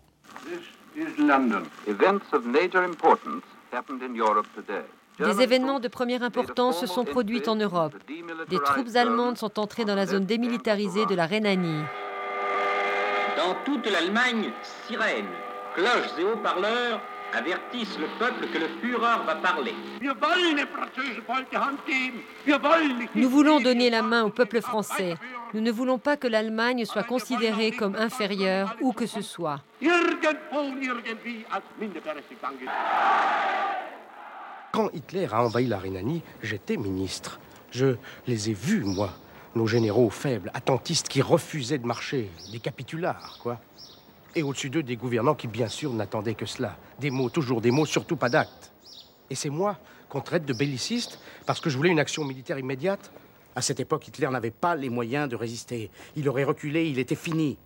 Des 5.19 5.41
événements 5.41 5.81
de 5.81 5.89
première 5.89 6.23
importance 6.23 6.81
se 6.81 6.87
sont 6.87 7.05
produits 7.05 7.49
en 7.49 7.57
Europe. 7.57 7.95
Des 8.49 8.59
troupes 8.59 8.95
allemandes 8.97 9.39
sont 9.39 9.59
entrées 9.59 9.85
dans 9.85 9.95
la 9.95 10.07
zone 10.07 10.27
démilitarisée 10.27 11.07
de 11.07 11.15
la 11.15 11.27
Rhénanie. 11.27 11.85
Dans 13.37 13.55
toute 13.65 13.91
l'Allemagne, 13.91 14.51
sirènes, 14.87 15.27
cloches 15.75 16.19
et 16.19 16.25
haut-parleurs 16.25 17.01
avertissent 17.33 17.99
le 17.99 18.07
peuple 18.19 18.47
que 18.53 18.59
le 18.59 18.69
Führer 18.81 19.25
va 19.27 19.35
parler. 19.37 19.75
Nous 23.15 23.29
voulons 23.29 23.61
donner 23.61 23.91
la 23.91 24.03
main 24.03 24.25
au 24.25 24.31
peuple 24.31 24.61
français. 24.61 25.17
Nous 25.55 25.61
ne 25.61 25.71
voulons 25.71 25.99
pas 25.99 26.17
que 26.17 26.27
l'Allemagne 26.29 26.85
soit 26.85 27.03
considérée 27.05 27.73
comme 27.73 27.97
inférieure 27.97 28.77
où 28.81 28.93
que 28.93 29.07
ce 29.07 29.23
soit. 29.23 29.61
Quand 34.77 34.91
Hitler 34.93 35.27
a 35.33 35.43
envahi 35.43 35.67
la 35.67 35.79
Rhénanie, 35.79 36.21
j'étais 36.43 36.77
ministre. 36.77 37.41
Je 37.71 37.97
les 38.27 38.51
ai 38.51 38.53
vus, 38.53 38.85
moi, 38.85 39.09
nos 39.55 39.67
généraux 39.67 40.11
faibles, 40.11 40.51
attentistes 40.53 41.09
qui 41.09 41.23
refusaient 41.23 41.79
de 41.79 41.87
marcher, 41.87 42.31
des 42.53 42.59
capitulards, 42.59 43.39
quoi. 43.43 43.59
Et 44.35 44.43
au-dessus 44.43 44.69
d'eux, 44.69 44.83
des 44.83 44.97
gouvernants 44.97 45.35
qui, 45.35 45.49
bien 45.49 45.69
sûr, 45.69 45.95
n'attendaient 45.95 46.35
que 46.35 46.45
cela. 46.45 46.77
Des 47.01 47.11
mots, 47.11 47.31
toujours 47.31 47.63
des 47.63 47.71
mots, 47.71 47.87
surtout 47.87 48.17
pas 48.17 48.29
d'actes. 48.29 48.71
Et 49.31 49.35
c'est 49.35 49.49
moi 49.49 49.79
qu'on 50.11 50.21
traite 50.21 50.45
de 50.45 50.53
belliciste 50.53 51.21
parce 51.47 51.63
que 51.63 51.71
je 51.71 51.79
voulais 51.79 51.89
une 51.89 51.99
action 51.99 52.27
militaire 52.27 52.59
immédiate. 52.59 53.11
À 53.55 53.63
cette 53.63 53.81
époque, 53.81 54.07
Hitler 54.07 54.29
n'avait 54.29 54.51
pas 54.51 54.77
les 54.77 54.91
moyens 54.91 55.27
de 55.27 55.37
résister. 55.37 55.91
Il 56.17 56.29
aurait 56.29 56.45
reculé, 56.45 56.87
il 56.87 56.99
était 56.99 57.15
fini. 57.15 57.57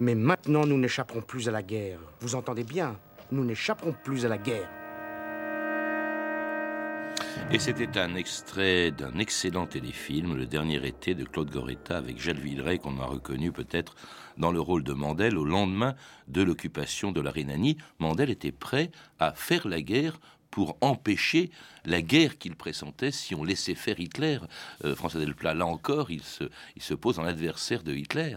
Mais 0.00 0.14
maintenant, 0.14 0.66
nous 0.66 0.76
n'échapperons 0.76 1.22
plus 1.22 1.48
à 1.48 1.50
la 1.50 1.62
guerre. 1.62 2.00
Vous 2.20 2.34
entendez 2.34 2.64
bien? 2.64 2.98
Nous 3.32 3.42
n'échapperons 3.42 3.94
plus 4.04 4.26
à 4.26 4.28
la 4.28 4.36
guerre. 4.36 4.68
Et 7.50 7.58
c'était 7.58 7.98
un 7.98 8.14
extrait 8.14 8.90
d'un 8.90 9.18
excellent 9.18 9.66
téléfilm, 9.66 10.36
Le 10.36 10.44
dernier 10.44 10.86
été 10.86 11.14
de 11.14 11.24
Claude 11.24 11.50
Goretta 11.50 11.96
avec 11.96 12.20
Gilles 12.20 12.38
Villeray, 12.38 12.78
qu'on 12.78 13.00
a 13.00 13.06
reconnu 13.06 13.52
peut-être 13.52 13.94
dans 14.36 14.52
le 14.52 14.60
rôle 14.60 14.84
de 14.84 14.92
Mandel 14.92 15.38
au 15.38 15.46
lendemain 15.46 15.94
de 16.28 16.42
l'occupation 16.42 17.10
de 17.10 17.22
la 17.22 17.30
Rhénanie. 17.30 17.78
Mandel 18.00 18.28
était 18.28 18.52
prêt 18.52 18.90
à 19.18 19.32
faire 19.32 19.66
la 19.66 19.80
guerre 19.80 20.20
pour 20.50 20.76
empêcher 20.82 21.50
la 21.86 22.02
guerre 22.02 22.36
qu'il 22.36 22.54
pressentait 22.54 23.12
si 23.12 23.34
on 23.34 23.44
laissait 23.44 23.74
faire 23.74 23.98
Hitler. 23.98 24.40
Euh, 24.84 24.94
François 24.94 25.20
Delplat, 25.20 25.54
là 25.54 25.64
encore, 25.64 26.10
il 26.10 26.22
se, 26.22 26.44
il 26.76 26.82
se 26.82 26.92
pose 26.92 27.18
en 27.18 27.24
adversaire 27.24 27.82
de 27.82 27.94
Hitler. 27.94 28.36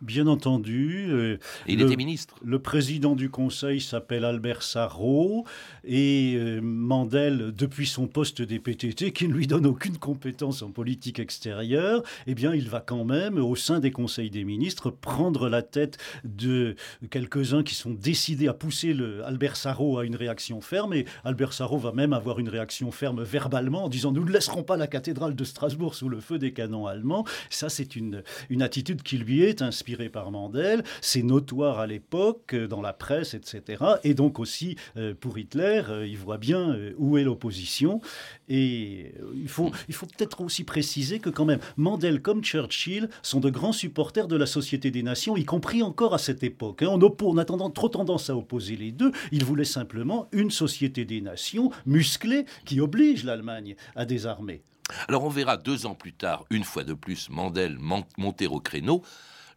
Bien 0.00 0.28
entendu. 0.28 1.06
Euh, 1.08 1.38
il 1.66 1.80
était 1.80 1.96
ministre. 1.96 2.36
Le 2.44 2.60
président 2.60 3.16
du 3.16 3.30
Conseil 3.30 3.80
s'appelle 3.80 4.24
Albert 4.24 4.62
Sarrault 4.62 5.44
et 5.84 6.34
euh, 6.36 6.60
Mandel, 6.60 7.52
depuis 7.56 7.86
son 7.86 8.06
poste 8.06 8.40
des 8.40 8.60
PTT, 8.60 9.12
qui 9.12 9.26
ne 9.26 9.32
lui 9.32 9.48
donne 9.48 9.66
aucune 9.66 9.98
compétence 9.98 10.62
en 10.62 10.70
politique 10.70 11.18
extérieure, 11.18 12.04
eh 12.28 12.36
bien, 12.36 12.54
il 12.54 12.68
va 12.68 12.80
quand 12.80 13.04
même, 13.04 13.38
au 13.38 13.56
sein 13.56 13.80
des 13.80 13.90
conseils 13.90 14.30
des 14.30 14.44
ministres, 14.44 14.90
prendre 14.90 15.48
la 15.48 15.62
tête 15.62 15.98
de 16.22 16.76
quelques-uns 17.10 17.64
qui 17.64 17.74
sont 17.74 17.90
décidés 17.90 18.46
à 18.46 18.54
pousser 18.54 18.94
le 18.94 19.24
Albert 19.24 19.56
Sarrault 19.56 19.98
à 19.98 20.04
une 20.04 20.14
réaction 20.14 20.60
ferme. 20.60 20.94
Et 20.94 21.06
Albert 21.24 21.52
Sarrault 21.52 21.78
va 21.78 21.90
même 21.90 22.12
avoir 22.12 22.38
une 22.38 22.48
réaction 22.48 22.92
ferme 22.92 23.24
verbalement 23.24 23.84
en 23.84 23.88
disant 23.88 24.12
Nous 24.12 24.24
ne 24.24 24.30
laisserons 24.30 24.62
pas 24.62 24.76
la 24.76 24.86
cathédrale 24.86 25.34
de 25.34 25.44
Strasbourg 25.44 25.96
sous 25.96 26.08
le 26.08 26.20
feu 26.20 26.38
des 26.38 26.52
canons 26.52 26.86
allemands. 26.86 27.24
Ça, 27.50 27.68
c'est 27.68 27.96
une, 27.96 28.22
une 28.48 28.62
attitude 28.62 29.02
qui 29.02 29.18
lui 29.18 29.42
est 29.42 29.60
inspirée 29.60 29.87
par 29.96 30.30
Mandel, 30.30 30.84
c'est 31.00 31.22
notoire 31.22 31.78
à 31.78 31.86
l'époque, 31.86 32.54
euh, 32.54 32.68
dans 32.68 32.82
la 32.82 32.92
presse, 32.92 33.34
etc. 33.34 33.82
Et 34.04 34.14
donc 34.14 34.38
aussi, 34.38 34.76
euh, 34.96 35.14
pour 35.18 35.38
Hitler, 35.38 35.82
euh, 35.88 36.06
il 36.06 36.18
voit 36.18 36.38
bien 36.38 36.76
où 36.98 37.16
est 37.16 37.24
l'opposition. 37.24 38.00
Et 38.48 39.14
il 39.34 39.48
faut, 39.48 39.70
il 39.88 39.94
faut 39.94 40.06
peut-être 40.06 40.40
aussi 40.40 40.64
préciser 40.64 41.18
que 41.18 41.30
quand 41.30 41.44
même, 41.44 41.60
Mandel 41.76 42.20
comme 42.20 42.42
Churchill 42.42 43.08
sont 43.22 43.40
de 43.40 43.50
grands 43.50 43.72
supporters 43.72 44.28
de 44.28 44.36
la 44.36 44.46
Société 44.46 44.90
des 44.90 45.02
Nations, 45.02 45.36
y 45.36 45.44
compris 45.44 45.82
encore 45.82 46.14
à 46.14 46.18
cette 46.18 46.42
époque. 46.42 46.82
Hein. 46.82 46.88
On, 46.88 47.38
a 47.38 47.42
attendant 47.42 47.70
trop 47.70 47.88
tendance 47.88 48.30
à 48.30 48.36
opposer 48.36 48.76
les 48.76 48.92
deux. 48.92 49.12
Il 49.32 49.44
voulait 49.44 49.64
simplement 49.64 50.28
une 50.32 50.50
Société 50.50 51.04
des 51.04 51.20
Nations 51.20 51.70
musclée 51.86 52.44
qui 52.64 52.80
oblige 52.80 53.24
l'Allemagne 53.24 53.76
à 53.96 54.04
désarmer. 54.04 54.62
Alors 55.08 55.24
on 55.24 55.28
verra 55.28 55.56
deux 55.56 55.86
ans 55.86 55.94
plus 55.94 56.12
tard, 56.12 56.44
une 56.50 56.64
fois 56.64 56.84
de 56.84 56.94
plus, 56.94 57.28
Mandel 57.30 57.78
monter 58.16 58.46
au 58.46 58.60
créneau 58.60 59.02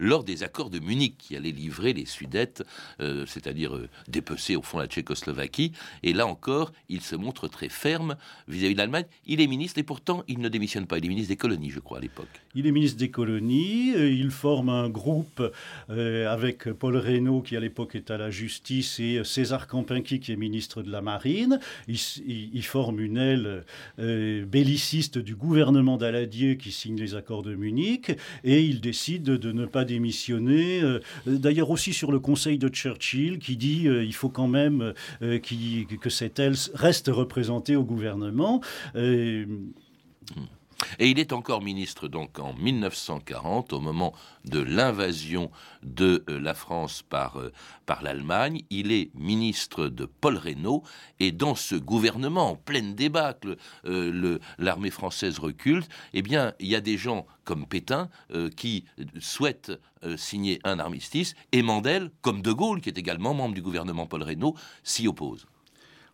lors 0.01 0.25
des 0.25 0.43
accords 0.43 0.70
de 0.70 0.79
Munich 0.79 1.15
qui 1.17 1.38
allaient 1.38 1.51
livrer 1.51 1.93
les 1.93 2.05
Sudètes, 2.05 2.63
euh, 3.00 3.25
c'est-à-dire 3.25 3.75
euh, 3.75 3.88
dépecer 4.08 4.55
au 4.58 4.63
fond 4.63 4.79
la 4.79 4.88
Tchécoslovaquie. 4.88 5.72
Et 6.03 6.12
là 6.12 6.27
encore, 6.27 6.74
il 6.89 7.01
se 7.01 7.15
montre 7.15 7.48
très 7.48 7.70
ferme 7.70 8.17
vis-à-vis 8.48 8.74
de 8.74 8.79
l'Allemagne. 8.79 9.05
Il 9.25 9.39
est 9.39 9.48
ministre 9.48 9.79
et 9.79 9.84
pourtant 9.84 10.24
il 10.27 10.39
ne 10.39 10.50
démissionne 10.50 10.88
pas. 10.88 10.98
Il 10.98 11.05
est 11.05 11.10
ministre 11.10 11.29
des 11.29 11.38
colonies, 11.38 11.70
je 11.70 11.79
crois, 11.79 12.00
à 12.00 12.01
l'époque. 12.01 12.41
Il 12.55 12.67
est 12.67 12.72
ministre 12.72 12.98
des 12.98 13.10
colonies. 13.10 13.93
Euh, 13.96 14.10
il 14.10 14.31
forme 14.31 14.70
un 14.70 14.89
groupe 14.89 15.41
avec 15.89 16.72
Paul 16.72 16.98
Reynaud 16.98 17.41
qui 17.41 17.55
à 17.55 17.60
l'époque 17.60 17.96
est 17.96 18.12
à 18.12 18.17
la 18.17 18.29
justice 18.29 19.00
et 19.00 19.22
César 19.24 19.67
Campinki 19.67 20.20
qui 20.20 20.31
est 20.31 20.36
ministre 20.36 20.81
de 20.81 20.91
la 20.91 21.01
Marine. 21.01 21.60
Il, 21.88 22.63
forme 22.63 23.00
une 23.00 23.17
aile 23.17 23.63
belliciste 23.98 25.17
du 25.17 25.36
gouvernement 25.36 25.98
d'Aladier 25.98 26.58
qui 26.58 26.72
signe 26.72 26.98
les 26.98 27.15
accords 27.15 27.43
de 27.43 27.55
Munich 27.55 28.12
et 28.43 28.63
il 28.63 28.81
décide 28.81 29.24
de 29.24 29.51
ne 29.51 29.65
pas 29.65 29.86
démissionner. 29.86 30.81
Euh, 30.81 31.00
d'ailleurs 31.25 31.70
aussi 31.70 31.93
sur 31.93 32.12
le 32.12 32.20
conseil 32.20 32.58
de 32.58 32.67
Churchill 32.67 33.39
qui 33.39 33.58
dit 33.58 33.88
euh, 33.88 34.03
il 34.03 34.13
faut 34.13 34.29
quand 34.29 34.48
même 34.48 34.93
euh, 35.22 35.39
que 35.39 36.10
cette 36.10 36.39
aile 36.39 36.55
reste 36.74 37.08
représentée 37.08 37.75
au 37.75 37.84
gouvernement. 37.84 38.62
Et 41.00 41.09
il 41.09 41.19
est 41.19 41.33
encore 41.33 41.61
ministre 41.61 42.07
donc 42.07 42.39
en 42.39 42.53
1940, 42.53 43.73
au 43.73 43.79
moment 43.79 44.13
de 44.45 44.59
l'invasion 44.59 45.51
de 45.83 46.23
euh, 46.29 46.39
la 46.39 46.53
France 46.53 47.01
par, 47.01 47.39
euh, 47.39 47.51
par 47.85 48.01
l'Allemagne. 48.03 48.61
Il 48.69 48.91
est 48.91 49.11
ministre 49.15 49.88
de 49.88 50.05
Paul 50.05 50.38
Reynaud 50.38 50.83
et 51.19 51.31
dans 51.31 51.55
ce 51.55 51.75
gouvernement 51.75 52.51
en 52.51 52.55
pleine 52.55 52.95
débâcle, 52.95 53.57
euh, 53.85 54.39
l'armée 54.57 54.91
française 54.91 55.39
recule. 55.39 55.83
Eh 56.13 56.21
bien, 56.21 56.53
il 56.59 56.67
y 56.67 56.75
a 56.75 56.81
des 56.81 56.97
gens 56.97 57.25
comme 57.43 57.65
Pétain 57.65 58.09
qui 58.55 58.85
souhaitent 59.19 59.71
signer 60.15 60.59
un 60.63 60.79
armistice 60.79 61.33
et 61.51 61.63
Mandel, 61.63 62.11
comme 62.21 62.41
De 62.41 62.51
Gaulle, 62.51 62.81
qui 62.81 62.89
est 62.89 62.97
également 62.97 63.33
membre 63.33 63.55
du 63.55 63.61
gouvernement 63.61 64.05
Paul 64.05 64.23
Reynaud, 64.23 64.55
s'y 64.83 65.07
oppose. 65.07 65.47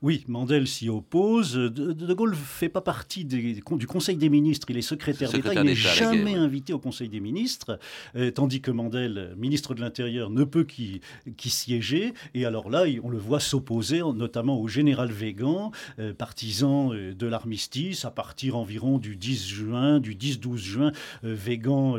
Oui, 0.04 0.24
Mandel 0.28 0.68
s'y 0.68 0.90
oppose. 0.90 1.54
De, 1.54 2.14
Gaulle 2.14 2.32
ne 2.32 2.36
fait 2.36 2.70
pas 2.70 2.82
partie 2.82 3.26
du 3.26 3.62
Conseil 3.88 4.16
des 4.16 4.30
ministres. 4.30 4.70
Il 4.70 4.78
est 4.78 4.84
secrétaire, 4.84 5.32
d'État. 5.32 5.56
Il 5.56 5.64
n'est 5.64 5.76
jamais 5.76 6.36
invité 6.36 6.72
au 6.72 6.78
Conseil 6.78 7.10
des 7.10 7.20
ministres, 7.20 7.80
euh, 8.16 8.30
tandis 8.30 8.62
que 8.62 8.70
Mandel, 8.70 9.34
ministre 9.38 9.74
de 9.74 9.82
l'Intérieur, 9.82 10.30
ne 10.30 10.44
peut 10.44 10.66
qu'y 10.66 11.02
siéger. 11.50 12.14
Et 12.36 12.46
alors 12.46 12.70
là, 12.70 12.84
on 13.04 13.10
le 13.10 13.18
voit 13.18 13.40
s'opposer, 13.40 14.02
notamment 14.16 14.60
au 14.60 14.68
général 14.68 15.12
Végan, 15.12 15.72
euh, 15.98 16.14
partisan 16.14 16.94
euh, 16.94 17.16
de 17.16 17.26
l'armistice. 17.26 18.06
À 18.06 18.12
partir 18.12 18.56
environ 18.56 19.00
du 19.00 19.16
10 19.16 19.48
juin, 19.48 20.00
du 20.00 20.16
10-12 20.16 20.58
juin, 20.58 20.92
Végan 21.24 21.98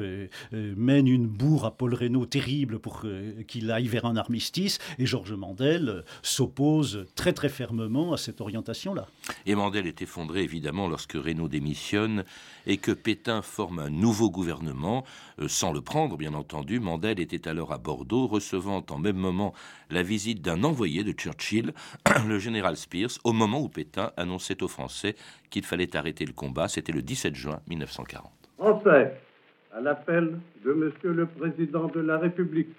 mène 0.53 1.09
une 1.09 1.27
bourre 1.27 1.65
à 1.65 1.77
Paul 1.77 1.95
Reynaud 1.95 2.27
terrible 2.27 2.79
pour 2.79 3.05
qu'il 3.47 3.71
aille 3.71 3.89
vers 3.89 4.05
un 4.05 4.17
armistice. 4.17 4.79
Et 4.99 5.07
Georges 5.07 5.33
Mandel 5.33 6.05
s'oppose 6.23 7.07
très 7.15 7.33
très 7.33 7.49
fermement 7.49 7.88
à 7.89 8.17
cette 8.17 8.41
orientation-là. 8.41 9.07
Et 9.47 9.55
Mandel 9.55 9.87
est 9.87 10.03
effondré 10.03 10.43
évidemment 10.43 10.89
lorsque 10.89 11.15
Reynaud 11.15 11.49
démissionne 11.49 12.25
et 12.67 12.77
que 12.77 12.93
Pétain 12.93 13.43
forme 13.43 13.79
un 13.79 13.91
nouveau 13.91 14.31
gouvernement, 14.31 15.05
euh, 15.41 15.49
sans 15.49 15.73
le 15.73 15.81
prendre 15.81 16.17
bien 16.17 16.35
entendu. 16.35 16.81
Mandel 16.81 17.19
était 17.19 17.49
alors 17.49 17.73
à 17.73 17.79
Bordeaux, 17.79 18.27
recevant 18.27 18.85
en 18.91 18.99
même 18.99 19.17
moment 19.17 19.55
la 19.91 20.03
visite 20.03 20.43
d'un 20.43 20.65
envoyé 20.65 21.03
de 21.03 21.13
Churchill, 21.13 21.73
le 22.29 22.39
général 22.39 22.77
Spears, 22.77 23.19
au 23.25 23.33
moment 23.33 23.61
où 23.61 23.69
Pétain 23.69 24.13
annonçait 24.17 24.63
aux 24.63 24.69
Français 24.69 25.15
qu'il 25.51 25.65
fallait 25.65 25.97
arrêter 25.97 26.27
le 26.27 26.33
combat. 26.33 26.69
C'était 26.69 26.93
le 26.93 27.03
17 27.03 27.35
juin 27.35 27.61
1940. 27.69 28.31
Français, 28.59 29.21
à 29.75 29.81
l'appel 29.81 30.39
de 30.65 30.73
Monsieur 30.73 31.13
le 31.13 31.27
Président 31.27 31.89
de 31.89 32.01
la 32.01 32.19
République, 32.19 32.75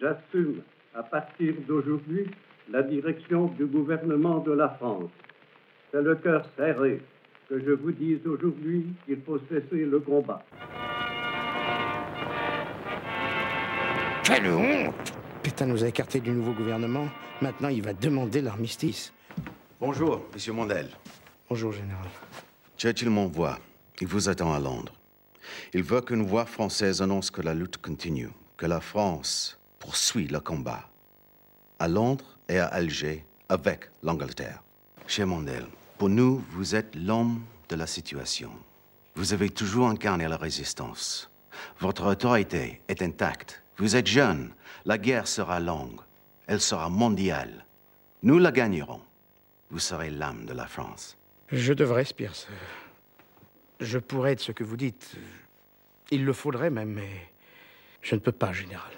j'assume 0.00 0.60
à 0.94 1.02
partir 1.02 1.54
d'aujourd'hui 1.66 2.26
la 2.70 2.82
direction 2.82 3.46
du 3.58 3.66
gouvernement 3.66 4.38
de 4.40 4.52
la 4.52 4.68
France. 4.70 5.10
C'est 5.92 6.02
le 6.02 6.16
cœur 6.16 6.44
serré 6.56 7.00
que 7.48 7.60
je 7.60 7.70
vous 7.72 7.92
dise 7.92 8.26
aujourd'hui 8.26 8.86
qu'il 9.06 9.20
faut 9.22 9.38
cesser 9.48 9.84
le 9.84 10.00
combat. 10.00 10.42
Quelle 14.24 14.50
honte 14.52 15.12
Pétain 15.42 15.66
nous 15.66 15.84
a 15.84 15.88
écartés 15.88 16.20
du 16.20 16.32
nouveau 16.32 16.52
gouvernement. 16.52 17.06
Maintenant, 17.40 17.68
il 17.68 17.82
va 17.82 17.92
demander 17.92 18.40
l'armistice. 18.40 19.12
Bonjour, 19.80 20.26
monsieur 20.32 20.52
Mondel. 20.52 20.88
Bonjour, 21.48 21.70
général. 21.70 22.08
Churchill 22.76 23.10
m'envoie. 23.10 23.58
Il 24.00 24.08
vous 24.08 24.28
attend 24.28 24.52
à 24.52 24.58
Londres. 24.58 24.92
Il 25.72 25.84
veut 25.84 26.00
qu'une 26.00 26.26
voix 26.26 26.44
française 26.44 27.00
annonce 27.00 27.30
que 27.30 27.42
la 27.42 27.54
lutte 27.54 27.76
continue, 27.76 28.30
que 28.56 28.66
la 28.66 28.80
France 28.80 29.58
poursuit 29.78 30.26
le 30.26 30.40
combat. 30.40 30.88
À 31.78 31.86
Londres, 31.86 32.35
et 32.48 32.58
à 32.58 32.66
Alger 32.66 33.24
avec 33.48 33.90
l'Angleterre. 34.02 34.62
Cher 35.06 35.26
Mondel, 35.26 35.66
pour 35.98 36.08
nous, 36.08 36.44
vous 36.50 36.74
êtes 36.74 36.94
l'homme 36.94 37.44
de 37.68 37.76
la 37.76 37.86
situation. 37.86 38.50
Vous 39.14 39.32
avez 39.32 39.50
toujours 39.50 39.88
incarné 39.88 40.28
la 40.28 40.36
résistance. 40.36 41.30
Votre 41.80 42.06
autorité 42.06 42.80
est 42.88 43.02
intacte. 43.02 43.62
Vous 43.78 43.96
êtes 43.96 44.06
jeune. 44.06 44.52
La 44.84 44.98
guerre 44.98 45.26
sera 45.26 45.60
longue. 45.60 46.00
Elle 46.46 46.60
sera 46.60 46.90
mondiale. 46.90 47.64
Nous 48.22 48.38
la 48.38 48.52
gagnerons. 48.52 49.00
Vous 49.70 49.78
serez 49.78 50.10
l'âme 50.10 50.44
de 50.44 50.52
la 50.52 50.66
France. 50.66 51.16
Je 51.50 51.72
devrais, 51.72 52.04
Spears. 52.04 52.46
Je 53.80 53.98
pourrais 53.98 54.32
être 54.32 54.40
ce 54.40 54.52
que 54.52 54.64
vous 54.64 54.76
dites. 54.76 55.16
Il 56.10 56.24
le 56.24 56.32
faudrait 56.32 56.70
même, 56.70 56.92
mais 56.92 57.30
je 58.02 58.14
ne 58.14 58.20
peux 58.20 58.32
pas, 58.32 58.52
général. 58.52 58.92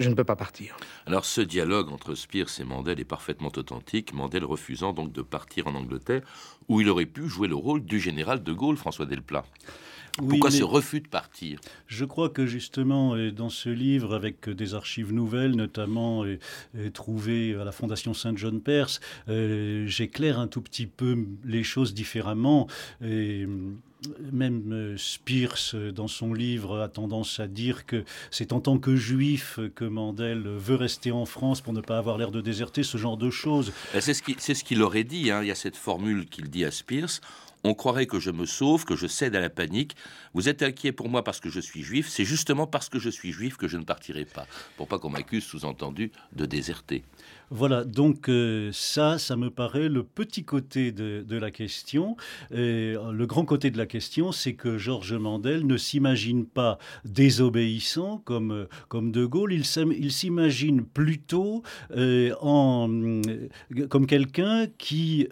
Je 0.00 0.08
ne 0.08 0.14
peux 0.14 0.24
pas 0.24 0.36
partir. 0.36 0.76
Alors 1.06 1.24
ce 1.24 1.40
dialogue 1.40 1.90
entre 1.90 2.14
Spears 2.14 2.48
et 2.58 2.64
Mandel 2.64 2.98
est 2.98 3.04
parfaitement 3.04 3.52
authentique, 3.56 4.12
Mandel 4.12 4.44
refusant 4.44 4.92
donc 4.92 5.12
de 5.12 5.22
partir 5.22 5.68
en 5.68 5.74
Angleterre, 5.74 6.22
où 6.68 6.80
il 6.80 6.88
aurait 6.88 7.06
pu 7.06 7.28
jouer 7.28 7.46
le 7.46 7.54
rôle 7.54 7.84
du 7.84 8.00
général 8.00 8.42
de 8.42 8.52
Gaulle, 8.52 8.76
François 8.76 9.06
Delplat. 9.06 9.44
Pourquoi 10.16 10.50
ce 10.50 10.62
refus 10.62 11.00
de 11.00 11.08
partir? 11.08 11.60
Je 11.86 12.04
crois 12.04 12.28
que 12.28 12.46
justement, 12.46 13.16
dans 13.32 13.48
ce 13.48 13.68
livre, 13.68 14.14
avec 14.14 14.48
des 14.48 14.74
archives 14.74 15.12
nouvelles, 15.12 15.56
notamment 15.56 16.24
trouvées 16.92 17.56
à 17.60 17.64
la 17.64 17.72
Fondation 17.72 18.14
Saint-John-Perse, 18.14 19.00
euh, 19.28 19.86
j'éclaire 19.86 20.38
un 20.38 20.46
tout 20.46 20.60
petit 20.60 20.86
peu 20.86 21.26
les 21.44 21.62
choses 21.62 21.94
différemment. 21.94 22.66
Et 23.04 23.46
même 24.32 24.72
euh, 24.72 24.96
Spears, 24.98 25.74
dans 25.94 26.08
son 26.08 26.34
livre, 26.34 26.80
a 26.80 26.88
tendance 26.88 27.40
à 27.40 27.46
dire 27.46 27.86
que 27.86 28.04
c'est 28.30 28.52
en 28.52 28.60
tant 28.60 28.78
que 28.78 28.96
juif 28.96 29.58
que 29.74 29.84
Mandel 29.84 30.42
veut 30.42 30.76
rester 30.76 31.10
en 31.10 31.24
France 31.24 31.60
pour 31.60 31.72
ne 31.72 31.80
pas 31.80 31.98
avoir 31.98 32.18
l'air 32.18 32.30
de 32.30 32.40
déserter, 32.40 32.82
ce 32.82 32.98
genre 32.98 33.16
de 33.16 33.30
choses. 33.30 33.72
Ben, 33.92 34.00
c'est 34.00 34.14
ce 34.14 34.64
qu'il 34.64 34.82
aurait 34.82 35.04
dit. 35.04 35.30
Hein. 35.30 35.42
Il 35.42 35.48
y 35.48 35.52
a 35.52 35.56
cette 35.56 35.76
formule 35.76 36.26
qu'il 36.26 36.50
dit 36.50 36.64
à 36.64 36.70
Spears 36.70 37.20
on 37.64 37.74
croirait 37.74 38.06
que 38.06 38.20
je 38.20 38.30
me 38.30 38.46
sauve, 38.46 38.84
que 38.84 38.94
je 38.94 39.06
cède 39.06 39.34
à 39.34 39.40
la 39.40 39.50
panique. 39.50 39.96
Vous 40.34 40.48
êtes 40.48 40.62
inquiet 40.62 40.92
pour 40.92 41.08
moi 41.08 41.24
parce 41.24 41.40
que 41.40 41.48
je 41.48 41.60
suis 41.60 41.82
juif. 41.82 42.08
C'est 42.08 42.24
justement 42.24 42.66
parce 42.66 42.88
que 42.88 42.98
je 42.98 43.08
suis 43.08 43.32
juif 43.32 43.56
que 43.56 43.66
je 43.66 43.78
ne 43.78 43.84
partirai 43.84 44.26
pas. 44.26 44.46
Pour 44.76 44.86
pas 44.86 44.98
qu'on 44.98 45.10
m'accuse, 45.10 45.44
sous-entendu, 45.44 46.12
de 46.34 46.46
déserter. 46.46 47.02
Voilà, 47.50 47.84
donc 47.84 48.28
euh, 48.28 48.70
ça, 48.72 49.18
ça 49.18 49.36
me 49.36 49.50
paraît 49.50 49.88
le 49.88 50.02
petit 50.02 50.44
côté 50.44 50.92
de, 50.92 51.24
la 51.30 51.50
question. 51.50 52.16
Le 52.50 53.24
grand 53.24 53.44
côté 53.44 53.70
de 53.70 53.78
la 53.78 53.86
question, 53.86 54.32
c'est 54.32 54.54
que 54.54 54.78
Georges 54.78 55.14
Mandel 55.14 55.66
ne 55.66 55.76
s'imagine 55.76 56.46
pas 56.46 56.78
désobéissant 57.04 58.18
comme, 58.24 58.52
euh, 58.52 58.68
comme 58.88 59.12
De 59.12 59.24
Gaulle, 59.24 59.52
il 59.52 60.12
s'imagine 60.12 60.84
plutôt 60.84 61.62
euh, 61.96 62.34
en, 62.40 62.88
comme 63.88 64.06
quelqu'un 64.06 64.66
qui 64.78 65.28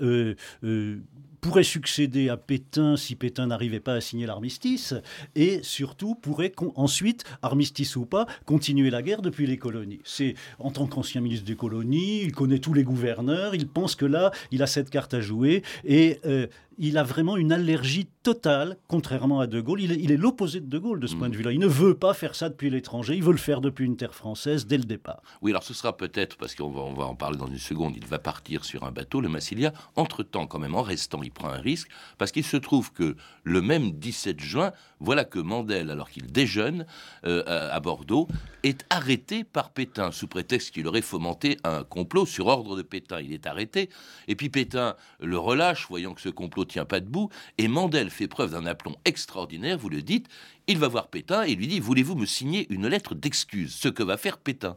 pourrait 1.43 1.65
succéder 1.65 2.29
à 2.29 2.37
Pétain 2.37 2.97
si 2.97 3.17
Pétain 3.17 3.49
n'arrivait 3.49 3.81
pas 3.81 3.95
à 3.95 4.01
signer 4.01 4.27
l'armistice, 4.27 4.95
et 5.35 5.61
surtout 5.65 6.15
pourrait 6.15 6.53
ensuite, 6.77 7.25
armistice 7.43 7.97
ou 7.97 8.07
pas, 8.07 8.27
continuer 8.47 8.91
la 8.91 9.03
guerre 9.03 9.23
depuis 9.23 9.47
les 9.47 9.59
colonies. 9.59 10.01
C'est 10.05 10.35
en 10.61 10.71
tant 10.71 10.87
qu'ancien 10.87 11.21
ministre 11.21 11.45
des 11.45 11.57
colonies, 11.57 12.23
il 12.23 12.33
connaît 12.33 12.61
tous 12.61 12.75
les 12.75 12.85
gouverneurs, 12.85 13.57
il 13.57 13.67
pense 13.67 13.97
que 13.97 14.07
là, 14.07 14.31
il 14.53 14.63
a 14.63 14.69
cette 14.69 14.89
carte 14.89 15.15
à 15.15 15.21
jouer, 15.21 15.63
et 15.85 16.21
euh, 16.25 16.47
il 16.79 16.99
a 16.99 17.03
vraiment 17.03 17.37
une 17.37 17.53
allergie 17.53 18.07
totale, 18.23 18.77
contrairement 18.89 19.41
à 19.41 19.47
De 19.47 19.61
Gaulle. 19.61 19.81
Il 19.81 20.11
est, 20.11 20.17
l'opposé 20.17 20.61
de 20.61 20.67
De 20.67 20.79
Gaulle 20.79 21.01
de 21.01 21.07
ce 21.07 21.17
point 21.17 21.29
de 21.29 21.35
mm. 21.35 21.37
vue-là. 21.37 21.53
Il 21.53 21.59
ne 21.59 21.67
veut 21.67 21.95
pas 21.95 22.15
faire 22.15 22.35
ça 22.35 22.49
depuis 22.49 22.71
l'étranger, 22.71 23.15
il 23.15 23.23
veut 23.23 23.33
le 23.33 23.39
faire 23.39 23.61
depuis 23.61 23.85
une 23.85 23.97
terre 23.97 24.15
française 24.15 24.67
dès 24.67 24.79
le 24.79 24.85
départ. 24.85 25.23
Oui, 25.43 25.51
alors 25.51 25.63
ce 25.63 25.75
sera 25.75 25.97
peut-être, 25.97 26.37
parce 26.37 26.55
qu'on 26.55 26.71
va, 26.71 26.83
on 26.83 26.95
va 26.95 27.05
en 27.05 27.15
parler 27.15 27.37
dans 27.37 27.47
une 27.47 27.59
seconde, 27.59 27.95
il 27.97 28.07
va 28.07 28.19
partir 28.19 28.65
sur 28.65 28.85
un 28.85 28.93
bateau, 28.93 29.21
le 29.21 29.29
Massilia. 29.29 29.73
Entre-temps, 29.97 30.47
quand 30.47 30.59
même, 30.59 30.75
en 30.75 30.83
restant, 30.83 31.23
il 31.23 31.32
prend 31.33 31.49
un 31.49 31.61
risque, 31.61 31.89
parce 32.19 32.33
qu'il 32.33 32.45
se 32.45 32.57
trouve 32.57 32.93
que 32.93 33.17
le 33.45 33.63
même 33.63 33.93
17 33.93 34.41
juin, 34.41 34.73
voilà 35.01 35.25
que 35.25 35.39
Mandel, 35.39 35.91
alors 35.91 36.11
qu'il 36.11 36.31
déjeune 36.31 36.87
euh, 37.25 37.71
à 37.71 37.81
Bordeaux, 37.81 38.29
est 38.63 38.85
arrêté 38.91 39.45
par 39.45 39.71
Pétain, 39.71 40.13
sous 40.13 40.29
prétexte 40.29 40.71
qu'il 40.73 40.87
aurait 40.87 41.03
fomenté 41.03 41.59
un 41.65 41.83
complot 41.83 42.27
sur 42.27 42.47
ordre 42.47 42.77
de 42.77 42.83
Pétain. 42.83 43.21
Il 43.21 43.33
est 43.33 43.47
arrêté, 43.47 43.91
et 44.29 44.37
puis 44.37 44.49
Pétain 44.49 44.95
le 45.21 45.39
relâche, 45.39 45.89
voyant 45.89 46.15
que 46.15 46.21
ce 46.21 46.29
complot 46.29 46.65
tient 46.65 46.85
pas 46.85 47.01
debout, 47.01 47.31
et 47.59 47.69
Mandel 47.69 48.11
fait 48.11 48.29
preuve 48.29 48.53
d'un 48.53 48.67
aplomb 48.67 48.95
extraordinaire, 49.05 49.79
vous 49.79 49.89
le 49.89 50.03
dites, 50.03 50.29
il 50.69 50.79
va 50.79 50.89
voir 50.89 51.09
Pétain 51.09 51.43
et 51.43 51.55
lui 51.55 51.67
dit, 51.67 51.81
voulez-vous 51.81 52.15
me 52.15 52.27
signer 52.27 52.67
une 52.73 52.87
lettre 52.87 53.15
d'excuse? 53.15 53.75
Ce 53.75 53.89
que 53.89 54.03
va 54.03 54.17
faire 54.17 54.39
Pétain. 54.39 54.77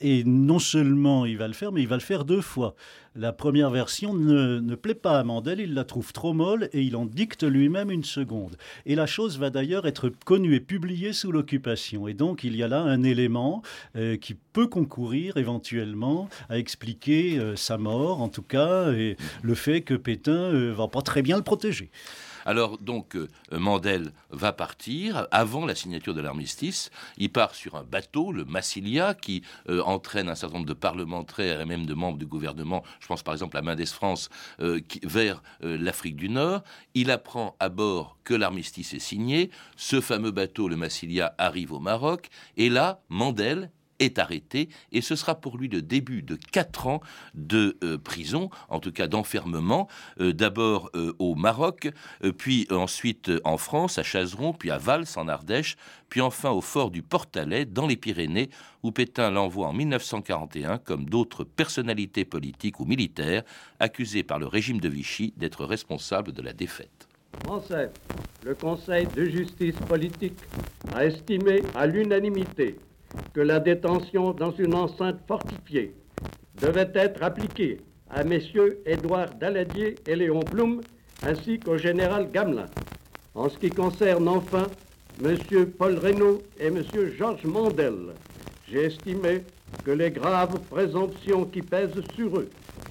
Et 0.00 0.24
non 0.24 0.58
seulement 0.58 1.26
il 1.26 1.36
va 1.36 1.46
le 1.46 1.52
faire, 1.54 1.72
mais 1.72 1.82
il 1.82 1.88
va 1.88 1.96
le 1.96 2.02
faire 2.02 2.24
deux 2.24 2.40
fois. 2.40 2.74
La 3.16 3.32
première 3.32 3.70
version 3.70 4.14
ne, 4.14 4.74
plaît 4.76 4.94
pas 4.94 5.18
à 5.18 5.24
Mandel, 5.24 5.58
il 5.58 5.74
la 5.74 5.82
trouve 5.82 6.12
trop 6.12 6.32
molle 6.32 6.68
et 6.72 6.82
il 6.82 6.94
en 6.94 7.06
dicte 7.06 7.42
lui-même 7.42 7.90
une 7.90 8.04
seconde. 8.04 8.56
Et 8.86 8.94
la 8.94 9.06
chose 9.06 9.36
va 9.38 9.50
d'ailleurs 9.50 9.86
être 9.88 10.10
connue 10.24 10.54
et 10.54 10.60
publiée 10.60 11.12
sous 11.12 11.32
l'occupation. 11.32 12.06
Et 12.06 12.14
donc 12.14 12.44
il 12.44 12.56
y 12.56 12.62
a 12.62 12.68
là 12.68 12.82
un 12.82 13.02
élément 13.02 13.62
euh, 13.96 14.16
qui 14.16 14.34
peut 14.34 14.68
concourir 14.68 15.36
éventuellement 15.38 16.28
à 16.48 16.58
expliquer 16.58 17.38
euh, 17.38 17.56
sa 17.56 17.78
mort, 17.78 18.22
en 18.22 18.28
tout 18.28 18.42
cas, 18.42 18.92
et 18.92 19.16
le 19.42 19.54
fait 19.54 19.80
que 19.80 19.94
Pétain 19.94 20.32
euh, 20.32 20.72
va 20.72 20.86
pas 20.86 21.02
très 21.02 21.22
bien 21.22 21.36
le 21.36 21.42
protéger. 21.42 21.90
Alors 22.44 22.78
donc 22.78 23.16
euh, 23.16 23.28
Mandel 23.52 24.12
va 24.30 24.52
partir 24.52 25.26
avant 25.30 25.66
la 25.66 25.74
signature 25.74 26.14
de 26.14 26.20
l'armistice. 26.20 26.90
Il 27.18 27.30
part 27.30 27.54
sur 27.54 27.76
un 27.76 27.84
bateau, 27.84 28.32
le 28.32 28.44
Massilia, 28.44 29.14
qui 29.14 29.42
euh, 29.68 29.82
entraîne 29.82 30.28
un 30.28 30.34
certain 30.34 30.56
nombre 30.56 30.68
de 30.68 30.74
parlementaires 30.74 31.60
et 31.60 31.66
même 31.66 31.86
de 31.86 31.94
membres 31.94 32.18
du 32.18 32.26
gouvernement. 32.26 32.82
Je 33.00 33.06
pense 33.06 33.22
par 33.22 33.34
exemple 33.34 33.56
à 33.56 33.62
Mendes 33.62 33.86
France 33.86 34.28
euh, 34.60 34.80
vers 35.02 35.42
l'Afrique 35.62 36.16
du 36.16 36.28
Nord. 36.28 36.62
Il 36.94 37.10
apprend 37.10 37.56
à 37.60 37.68
bord 37.68 38.16
que 38.24 38.34
l'armistice 38.34 38.94
est 38.94 38.98
signé. 38.98 39.50
Ce 39.76 40.00
fameux 40.00 40.30
bateau, 40.30 40.68
le 40.68 40.76
Massilia, 40.76 41.34
arrive 41.38 41.72
au 41.72 41.80
Maroc. 41.80 42.28
Et 42.56 42.68
là, 42.68 43.00
Mandel 43.08 43.70
est 44.00 44.18
arrêté 44.18 44.68
et 44.92 45.00
ce 45.00 45.14
sera 45.14 45.36
pour 45.36 45.56
lui 45.56 45.68
le 45.68 45.82
début 45.82 46.22
de 46.22 46.36
quatre 46.36 46.86
ans 46.86 47.00
de 47.34 47.78
euh, 47.84 47.98
prison, 47.98 48.50
en 48.68 48.80
tout 48.80 48.90
cas 48.92 49.06
d'enfermement, 49.06 49.86
euh, 50.20 50.32
d'abord 50.32 50.90
euh, 50.96 51.12
au 51.18 51.34
Maroc, 51.34 51.88
puis 52.38 52.66
ensuite 52.70 53.30
en 53.44 53.56
France, 53.56 53.98
à 53.98 54.02
Chazeron, 54.02 54.52
puis 54.52 54.70
à 54.70 54.78
Vals 54.78 55.04
en 55.16 55.28
Ardèche, 55.28 55.76
puis 56.08 56.20
enfin 56.20 56.50
au 56.50 56.60
fort 56.60 56.90
du 56.90 57.02
Portalet 57.02 57.64
dans 57.64 57.86
les 57.86 57.96
Pyrénées, 57.96 58.50
où 58.82 58.90
Pétain 58.90 59.30
l'envoie 59.30 59.68
en 59.68 59.72
1941 59.72 60.78
comme 60.78 61.08
d'autres 61.08 61.44
personnalités 61.44 62.24
politiques 62.24 62.80
ou 62.80 62.84
militaires 62.84 63.42
accusées 63.78 64.22
par 64.22 64.38
le 64.38 64.46
régime 64.46 64.80
de 64.80 64.88
Vichy 64.88 65.34
d'être 65.36 65.64
responsables 65.64 66.32
de 66.32 66.42
la 66.42 66.52
défaite. 66.52 67.08
Le 68.44 68.54
Conseil 68.54 69.06
de 69.14 69.24
justice 69.24 69.76
politique 69.86 70.38
a 70.94 71.04
estimé 71.04 71.62
à 71.74 71.86
l'unanimité 71.86 72.76
que 73.32 73.40
la 73.40 73.60
détention 73.60 74.32
dans 74.32 74.52
une 74.52 74.74
enceinte 74.74 75.20
fortifiée 75.26 75.94
devait 76.60 76.90
être 76.94 77.22
appliquée 77.22 77.80
à 78.10 78.24
messieurs 78.24 78.82
Édouard 78.86 79.30
Daladier 79.34 79.94
et 80.06 80.16
Léon 80.16 80.40
Blum, 80.40 80.80
ainsi 81.22 81.58
qu'au 81.58 81.76
général 81.76 82.30
Gamelin. 82.30 82.66
En 83.34 83.48
ce 83.48 83.58
qui 83.58 83.70
concerne 83.70 84.28
enfin 84.28 84.66
M. 85.24 85.36
Paul 85.78 85.98
Reynaud 85.98 86.42
et 86.58 86.66
M. 86.66 86.82
Georges 87.16 87.44
Mandel, 87.44 88.14
j'ai 88.68 88.84
estimé 88.86 89.42
que 89.84 89.90
les 89.90 90.10
graves 90.10 90.58
présomptions 90.70 91.44
qui 91.44 91.62
pèsent 91.62 92.02
sur 92.14 92.38
eux 92.38 92.48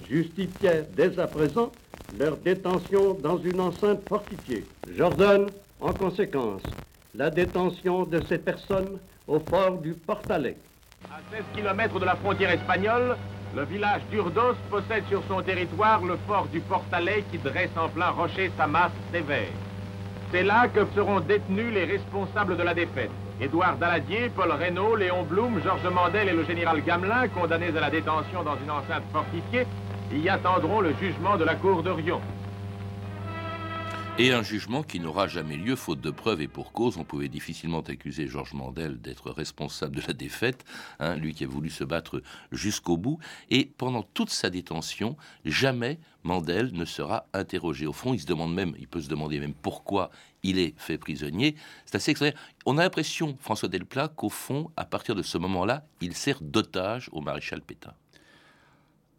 justifiaient 0.08 0.86
dès 0.96 1.18
à 1.18 1.26
présent 1.26 1.70
leur 2.18 2.36
détention 2.38 3.14
dans 3.14 3.38
une 3.38 3.60
enceinte 3.60 4.00
fortifiée. 4.08 4.64
J'ordonne, 4.96 5.46
en 5.80 5.92
conséquence, 5.92 6.62
la 7.14 7.30
détention 7.30 8.04
de 8.04 8.20
ces 8.28 8.38
personnes 8.38 8.98
au 9.30 9.38
fort 9.48 9.78
du 9.78 9.94
Portalet. 9.94 10.56
À 11.10 11.20
16 11.30 11.44
km 11.54 12.00
de 12.00 12.04
la 12.04 12.16
frontière 12.16 12.50
espagnole, 12.50 13.16
le 13.54 13.64
village 13.64 14.02
d'Urdos 14.10 14.56
possède 14.70 15.04
sur 15.08 15.22
son 15.28 15.40
territoire 15.40 16.02
le 16.04 16.16
fort 16.26 16.46
du 16.52 16.60
Portalet 16.60 17.24
qui 17.30 17.38
dresse 17.38 17.70
en 17.76 17.88
plein 17.88 18.10
rocher 18.10 18.50
sa 18.56 18.66
masse 18.66 18.92
sévère. 19.12 19.52
C'est 20.32 20.42
là 20.42 20.68
que 20.68 20.80
seront 20.94 21.20
détenus 21.20 21.72
les 21.72 21.84
responsables 21.84 22.56
de 22.56 22.62
la 22.62 22.74
défaite. 22.74 23.10
Édouard 23.40 23.76
Daladier, 23.76 24.30
Paul 24.34 24.50
Reynaud, 24.50 24.96
Léon 24.96 25.22
Blum, 25.22 25.60
Georges 25.62 25.92
Mandel 25.92 26.28
et 26.28 26.32
le 26.32 26.44
général 26.44 26.82
Gamelin, 26.82 27.28
condamnés 27.28 27.76
à 27.76 27.80
la 27.80 27.90
détention 27.90 28.42
dans 28.42 28.56
une 28.56 28.70
enceinte 28.70 29.04
fortifiée, 29.12 29.66
y 30.12 30.28
attendront 30.28 30.80
le 30.80 30.92
jugement 31.00 31.36
de 31.36 31.44
la 31.44 31.54
cour 31.54 31.82
de 31.82 31.90
Rion 31.90 32.20
et 34.18 34.32
un 34.32 34.42
jugement 34.42 34.82
qui 34.82 35.00
n'aura 35.00 35.28
jamais 35.28 35.56
lieu 35.56 35.76
faute 35.76 36.00
de 36.00 36.10
preuves 36.10 36.40
et 36.40 36.48
pour 36.48 36.72
cause. 36.72 36.98
On 36.98 37.04
pouvait 37.04 37.28
difficilement 37.28 37.80
accuser 37.80 38.26
Georges 38.26 38.54
Mandel 38.54 39.00
d'être 39.00 39.30
responsable 39.30 39.96
de 39.96 40.02
la 40.06 40.12
défaite, 40.12 40.64
hein, 40.98 41.16
lui 41.16 41.34
qui 41.34 41.44
a 41.44 41.46
voulu 41.46 41.70
se 41.70 41.84
battre 41.84 42.22
jusqu'au 42.52 42.96
bout. 42.96 43.18
Et 43.50 43.72
pendant 43.76 44.02
toute 44.02 44.30
sa 44.30 44.50
détention, 44.50 45.16
jamais 45.44 45.98
Mandel 46.22 46.72
ne 46.72 46.84
sera 46.84 47.26
interrogé. 47.32 47.86
Au 47.86 47.92
fond, 47.92 48.12
il 48.12 48.20
se 48.20 48.26
demande 48.26 48.54
même, 48.54 48.74
il 48.78 48.88
peut 48.88 49.00
se 49.00 49.08
demander 49.08 49.40
même 49.40 49.54
pourquoi 49.54 50.10
il 50.42 50.58
est 50.58 50.74
fait 50.76 50.98
prisonnier. 50.98 51.54
C'est 51.86 51.96
assez 51.96 52.10
extraordinaire. 52.10 52.42
On 52.66 52.78
a 52.78 52.82
l'impression, 52.82 53.36
François 53.40 53.68
Delplat, 53.68 54.08
qu'au 54.08 54.28
fond, 54.28 54.70
à 54.76 54.84
partir 54.84 55.14
de 55.14 55.22
ce 55.22 55.38
moment-là, 55.38 55.84
il 56.00 56.14
sert 56.14 56.40
d'otage 56.40 57.08
au 57.12 57.20
maréchal 57.20 57.62
Pétain. 57.62 57.94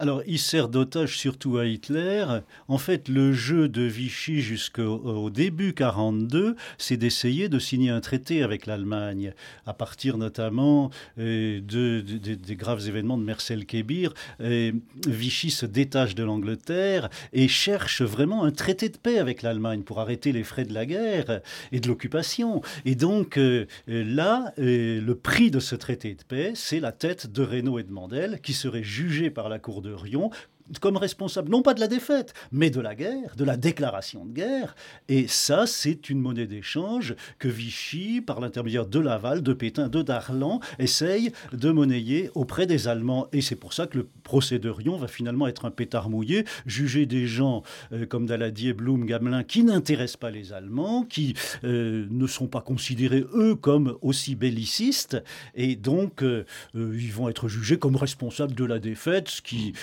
Alors, 0.01 0.23
il 0.25 0.39
sert 0.39 0.67
d'otage 0.67 1.15
surtout 1.15 1.59
à 1.59 1.67
Hitler. 1.67 2.25
En 2.67 2.79
fait, 2.79 3.07
le 3.07 3.33
jeu 3.33 3.69
de 3.69 3.83
Vichy 3.83 4.41
jusqu'au 4.41 5.29
début 5.29 5.75
42, 5.75 6.55
c'est 6.79 6.97
d'essayer 6.97 7.49
de 7.49 7.59
signer 7.59 7.91
un 7.91 8.01
traité 8.01 8.41
avec 8.41 8.65
l'Allemagne, 8.65 9.35
à 9.67 9.75
partir 9.75 10.17
notamment 10.17 10.89
euh, 11.19 11.61
de, 11.61 12.01
des 12.01 12.55
graves 12.55 12.87
événements 12.87 13.15
de 13.15 13.23
Mercel-Kébir. 13.23 14.15
Vichy 14.39 15.51
se 15.51 15.67
détache 15.67 16.15
de 16.15 16.23
l'Angleterre 16.23 17.11
et 17.31 17.47
cherche 17.47 18.01
vraiment 18.01 18.43
un 18.43 18.51
traité 18.51 18.89
de 18.89 18.97
paix 18.97 19.19
avec 19.19 19.43
l'Allemagne 19.43 19.83
pour 19.83 19.99
arrêter 19.99 20.31
les 20.31 20.43
frais 20.43 20.65
de 20.65 20.73
la 20.73 20.87
guerre 20.87 21.41
et 21.71 21.79
de 21.79 21.87
l'occupation. 21.87 22.63
Et 22.85 22.95
donc, 22.95 23.37
euh, 23.37 23.67
là, 23.87 24.51
euh, 24.57 24.99
le 24.99 25.15
prix 25.15 25.51
de 25.51 25.59
ce 25.59 25.75
traité 25.75 26.15
de 26.15 26.23
paix, 26.23 26.53
c'est 26.55 26.79
la 26.79 26.91
tête 26.91 27.31
de 27.31 27.43
Reynaud 27.43 27.77
et 27.77 27.83
de 27.83 27.91
Mandel, 27.91 28.39
qui 28.41 28.53
seraient 28.53 28.81
jugés 28.81 29.29
par 29.29 29.47
la 29.47 29.59
Cour 29.59 29.83
de 29.83 29.90
Rion 29.93 30.29
comme 30.79 30.97
responsable, 30.97 31.49
non 31.49 31.61
pas 31.61 31.73
de 31.73 31.79
la 31.79 31.87
défaite, 31.87 32.33
mais 32.51 32.69
de 32.69 32.79
la 32.79 32.95
guerre, 32.95 33.35
de 33.35 33.43
la 33.43 33.57
déclaration 33.57 34.25
de 34.25 34.33
guerre. 34.33 34.75
Et 35.09 35.27
ça, 35.27 35.65
c'est 35.67 36.09
une 36.09 36.19
monnaie 36.19 36.47
d'échange 36.47 37.15
que 37.39 37.47
Vichy, 37.47 38.21
par 38.21 38.39
l'intermédiaire 38.39 38.85
de 38.85 38.99
Laval, 38.99 39.41
de 39.41 39.53
Pétain, 39.53 39.89
de 39.89 40.01
Darlan, 40.01 40.59
essaye 40.79 41.31
de 41.53 41.71
monnayer 41.71 42.31
auprès 42.35 42.65
des 42.65 42.87
Allemands. 42.87 43.27
Et 43.33 43.41
c'est 43.41 43.55
pour 43.55 43.73
ça 43.73 43.87
que 43.87 43.97
le 43.97 44.07
procès 44.23 44.59
de 44.59 44.69
Rion 44.69 44.97
va 44.97 45.07
finalement 45.07 45.47
être 45.47 45.65
un 45.65 45.71
pétard 45.71 46.09
mouillé, 46.09 46.45
juger 46.65 47.05
des 47.05 47.27
gens 47.27 47.63
euh, 47.91 48.05
comme 48.05 48.25
Daladier, 48.25 48.73
Blum, 48.73 49.05
Gamelin, 49.05 49.43
qui 49.43 49.63
n'intéressent 49.63 50.17
pas 50.17 50.31
les 50.31 50.53
Allemands, 50.53 51.03
qui 51.03 51.35
euh, 51.63 52.07
ne 52.09 52.27
sont 52.27 52.47
pas 52.47 52.61
considérés, 52.61 53.25
eux, 53.33 53.55
comme 53.55 53.97
aussi 54.01 54.35
bellicistes. 54.35 55.21
Et 55.55 55.75
donc, 55.75 56.23
euh, 56.23 56.45
ils 56.75 57.11
vont 57.11 57.29
être 57.29 57.47
jugés 57.47 57.77
comme 57.77 57.95
responsables 57.95 58.53
de 58.53 58.65
la 58.65 58.79
défaite, 58.79 59.29
ce 59.29 59.41
qui 59.41 59.73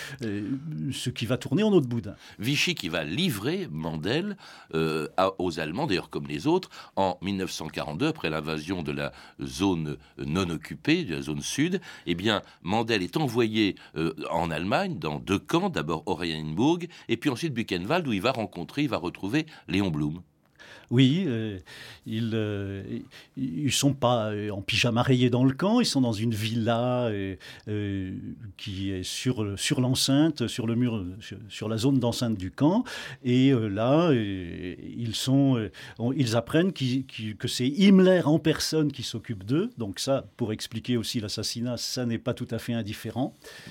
ce 0.93 1.11
qui 1.11 1.27
va 1.27 1.37
tourner 1.37 1.63
en 1.63 1.73
autre 1.73 1.89
boudin. 1.89 2.15
Vichy 2.39 2.75
qui 2.75 2.89
va 2.89 3.05
livrer 3.05 3.69
Mandel 3.71 4.37
euh, 4.75 5.09
aux 5.39 5.61
Allemands, 5.61 5.87
d'ailleurs 5.87 6.11
comme 6.11 6.27
les 6.27 6.47
autres, 6.47 6.71
en 6.97 7.19
1942, 7.23 8.07
après 8.07 8.31
l'invasion 8.31 8.83
de 8.83 8.93
la 8.93 9.13
zone 9.43 9.97
non 10.19 10.49
occupée, 10.51 11.05
de 11.05 11.17
la 11.17 11.23
zone 11.23 11.41
sud, 11.41 11.81
eh 12.07 12.15
bien, 12.15 12.43
Mandel 12.63 13.03
est 13.03 13.17
envoyé 13.17 13.77
euh, 13.97 14.15
en 14.31 14.51
Allemagne, 14.51 14.99
dans 14.99 15.19
deux 15.19 15.39
camps, 15.39 15.71
d'abord 15.71 16.03
Oranienburg, 16.07 16.87
et 17.09 17.17
puis 17.17 17.31
ensuite 17.31 17.55
Buchenwald, 17.55 18.07
où 18.07 18.13
il 18.13 18.23
va 18.23 18.33
rencontrer, 18.33 18.83
il 18.83 18.89
va 18.89 18.99
retrouver 18.99 19.47
Léon 19.69 19.91
Blum. 19.91 20.23
Oui, 20.91 21.25
euh, 21.27 21.59
ils 22.07 22.31
ne 22.31 22.83
euh, 23.37 23.71
sont 23.71 23.93
pas 23.93 24.31
euh, 24.31 24.51
en 24.51 24.63
pyjama 24.63 25.03
rayé 25.03 25.29
dans 25.29 25.45
le 25.45 25.53
camp, 25.53 25.81
ils 25.81 25.87
sont 25.87 26.01
dans 26.01 26.13
une 26.13 26.35
villa 26.35 27.11
qui 28.57 28.91
est 28.91 29.03
sur, 29.03 29.59
sur 29.59 29.81
l'enceinte, 29.81 30.47
sur 30.47 30.67
le 30.67 30.75
mur, 30.75 31.05
sur, 31.49 31.69
la 31.69 31.77
zone 31.77 31.99
d'enceinte 31.99 32.37
du 32.37 32.51
camp. 32.51 32.85
Et 33.23 33.53
là, 33.53 34.11
ils, 34.13 35.15
sont, 35.15 35.69
ils 36.17 36.37
apprennent 36.37 36.73
que 36.73 37.49
c'est 37.49 37.67
Himmler 37.67 38.23
en 38.25 38.39
personne 38.39 38.91
qui 38.91 39.03
s'occupe 39.03 39.45
d'eux. 39.45 39.71
Donc 39.77 40.01
ça, 40.01 40.27
pour 40.37 40.53
expliquer 40.53 40.97
aussi 40.97 41.21
l'assassinat, 41.21 41.77
ça 41.77 42.07
n'est 42.07 42.19
pas 42.19 42.35
tout 42.35 42.49
à 42.51 42.59
fait 42.59 42.73
indifférent. 42.73 43.37
Mmh. 43.67 43.71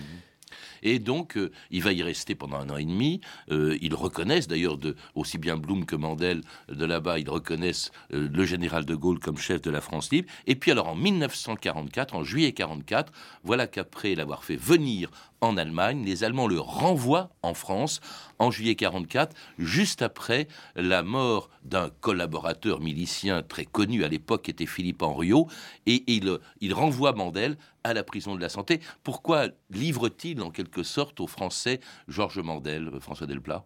Et 0.83 0.99
donc, 0.99 1.37
euh, 1.37 1.51
il 1.71 1.83
va 1.83 1.93
y 1.93 2.03
rester 2.03 2.35
pendant 2.35 2.57
un 2.57 2.69
an 2.69 2.77
et 2.77 2.85
demi. 2.85 3.21
Euh, 3.51 3.77
ils 3.81 3.93
reconnaissent, 3.93 4.47
d'ailleurs, 4.47 4.77
aussi 5.15 5.37
bien 5.37 5.57
Blum 5.57 5.85
que 5.85 5.95
Mandel 5.95 6.41
de 6.69 6.85
là-bas, 6.85 7.19
ils 7.19 7.29
reconnaissent 7.29 7.91
euh, 8.13 8.29
le 8.31 8.45
général 8.45 8.85
de 8.85 8.95
Gaulle 8.95 9.19
comme 9.19 9.37
chef 9.37 9.61
de 9.61 9.71
la 9.71 9.81
France 9.81 10.11
libre. 10.11 10.29
Et 10.45 10.55
puis, 10.55 10.71
alors, 10.71 10.89
en 10.89 10.95
1944, 10.95 12.15
en 12.15 12.23
juillet 12.23 12.51
44, 12.51 13.11
voilà 13.43 13.67
qu'après 13.67 14.15
l'avoir 14.15 14.43
fait 14.43 14.55
venir 14.55 15.09
en 15.41 15.57
Allemagne. 15.57 16.03
Les 16.03 16.23
Allemands 16.23 16.47
le 16.47 16.59
renvoient 16.59 17.29
en 17.41 17.53
France 17.53 18.01
en 18.39 18.51
juillet 18.51 18.75
44, 18.75 19.35
juste 19.57 20.01
après 20.01 20.47
la 20.75 21.03
mort 21.03 21.49
d'un 21.63 21.89
collaborateur 22.01 22.79
milicien 22.81 23.41
très 23.43 23.65
connu 23.65 24.03
à 24.03 24.07
l'époque, 24.07 24.43
qui 24.43 24.51
était 24.51 24.65
Philippe 24.65 25.01
Henriot, 25.01 25.47
et 25.85 26.03
il, 26.07 26.37
il 26.61 26.73
renvoie 26.73 27.13
Mandel 27.13 27.57
à 27.83 27.93
la 27.93 28.03
prison 28.03 28.35
de 28.35 28.41
la 28.41 28.49
Santé. 28.49 28.81
Pourquoi 29.03 29.47
livre-t-il 29.69 30.41
en 30.41 30.51
quelque 30.51 30.66
sorte 30.83 31.19
aux 31.19 31.27
Français 31.27 31.79
Georges 32.07 32.39
Mandel, 32.39 32.91
François 32.99 33.27
Delplat? 33.27 33.65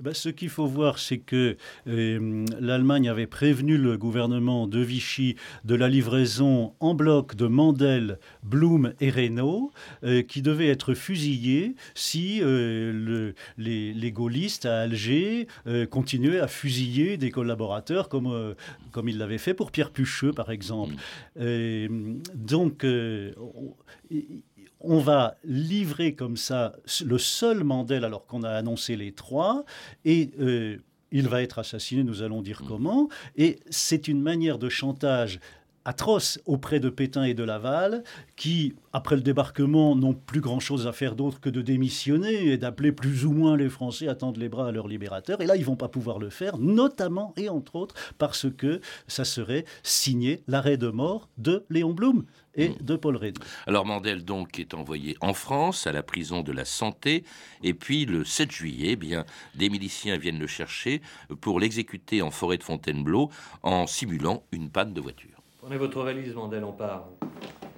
Eh 0.00 0.04
ben, 0.04 0.14
ce 0.14 0.28
qu'il 0.28 0.48
faut 0.48 0.66
voir, 0.66 1.00
c'est 1.00 1.18
que 1.18 1.56
euh, 1.88 2.46
l'Allemagne 2.60 3.08
avait 3.08 3.26
prévenu 3.26 3.76
le 3.76 3.98
gouvernement 3.98 4.68
de 4.68 4.78
Vichy 4.78 5.34
de 5.64 5.74
la 5.74 5.88
livraison 5.88 6.72
en 6.78 6.94
bloc 6.94 7.34
de 7.34 7.48
Mandel, 7.48 8.20
Blum 8.44 8.92
et 9.00 9.10
Reynaud, 9.10 9.72
euh, 10.04 10.22
qui 10.22 10.40
devaient 10.40 10.68
être 10.68 10.94
fusillés 10.94 11.74
si 11.96 12.38
euh, 12.42 13.32
les, 13.56 14.12
gaullistes 14.12 14.66
à 14.66 14.82
Alger 14.82 15.48
continuaient 15.90 16.38
à 16.38 16.48
fusiller 16.48 17.16
des 17.16 17.30
collaborateurs 17.30 18.08
comme, 18.08 18.54
comme 18.92 19.08
ils 19.08 19.18
l'avaient 19.18 19.38
fait 19.38 19.52
pour 19.52 19.72
Pierre 19.72 19.90
Pucheux, 19.90 20.32
par 20.32 20.50
exemple. 20.50 20.94
Mmh. 21.36 22.20
donc, 22.34 22.86
on 24.80 24.98
va 24.98 25.36
livrer 25.44 26.14
comme 26.14 26.36
ça 26.36 26.74
le 27.04 27.18
seul 27.18 27.64
Mandel 27.64 28.04
alors 28.04 28.26
qu'on 28.26 28.42
a 28.42 28.50
annoncé 28.50 28.96
les 28.96 29.12
trois, 29.12 29.64
et 30.04 30.30
euh, 30.40 30.78
il 31.10 31.28
va 31.28 31.42
être 31.42 31.58
assassiné, 31.58 32.04
nous 32.04 32.22
allons 32.22 32.42
dire 32.42 32.62
mmh. 32.62 32.68
comment, 32.68 33.08
et 33.36 33.60
c'est 33.70 34.08
une 34.08 34.20
manière 34.20 34.58
de 34.58 34.68
chantage 34.68 35.40
atroce 35.88 36.38
auprès 36.44 36.80
de 36.80 36.90
Pétain 36.90 37.24
et 37.24 37.32
de 37.32 37.42
Laval, 37.42 38.04
qui, 38.36 38.74
après 38.92 39.16
le 39.16 39.22
débarquement, 39.22 39.96
n'ont 39.96 40.12
plus 40.12 40.42
grand-chose 40.42 40.86
à 40.86 40.92
faire 40.92 41.16
d'autre 41.16 41.40
que 41.40 41.48
de 41.48 41.62
démissionner 41.62 42.48
et 42.48 42.58
d'appeler 42.58 42.92
plus 42.92 43.24
ou 43.24 43.32
moins 43.32 43.56
les 43.56 43.70
Français 43.70 44.06
à 44.06 44.14
tendre 44.14 44.38
les 44.38 44.50
bras 44.50 44.68
à 44.68 44.72
leur 44.72 44.86
libérateur. 44.86 45.40
Et 45.40 45.46
là, 45.46 45.56
ils 45.56 45.64
vont 45.64 45.76
pas 45.76 45.88
pouvoir 45.88 46.18
le 46.18 46.28
faire, 46.28 46.58
notamment 46.58 47.32
et 47.38 47.48
entre 47.48 47.76
autres 47.76 47.94
parce 48.18 48.46
que 48.54 48.82
ça 49.06 49.24
serait 49.24 49.64
signé 49.82 50.42
l'arrêt 50.46 50.76
de 50.76 50.88
mort 50.88 51.30
de 51.38 51.64
Léon 51.70 51.94
Blum 51.94 52.26
et 52.58 52.74
de 52.80 52.96
Paul 52.96 53.16
Reynaud. 53.16 53.40
Alors 53.66 53.86
Mandel 53.86 54.24
donc 54.24 54.58
est 54.58 54.74
envoyé 54.74 55.16
en 55.20 55.32
France 55.32 55.86
à 55.86 55.92
la 55.92 56.02
prison 56.02 56.42
de 56.42 56.52
la 56.52 56.64
Santé 56.64 57.24
et 57.62 57.72
puis 57.72 58.04
le 58.04 58.24
7 58.24 58.50
juillet, 58.50 58.90
eh 58.92 58.96
bien 58.96 59.24
des 59.54 59.70
miliciens 59.70 60.18
viennent 60.18 60.38
le 60.38 60.46
chercher 60.46 61.00
pour 61.40 61.60
l'exécuter 61.60 62.20
en 62.20 62.30
forêt 62.30 62.58
de 62.58 62.64
Fontainebleau 62.64 63.30
en 63.62 63.86
simulant 63.86 64.42
une 64.52 64.70
panne 64.70 64.92
de 64.92 65.00
voiture. 65.00 65.40
Prenez 65.58 65.76
votre 65.76 66.02
valise, 66.02 66.34
Mandel, 66.34 66.64
on 66.64 66.72
part. 66.72 67.08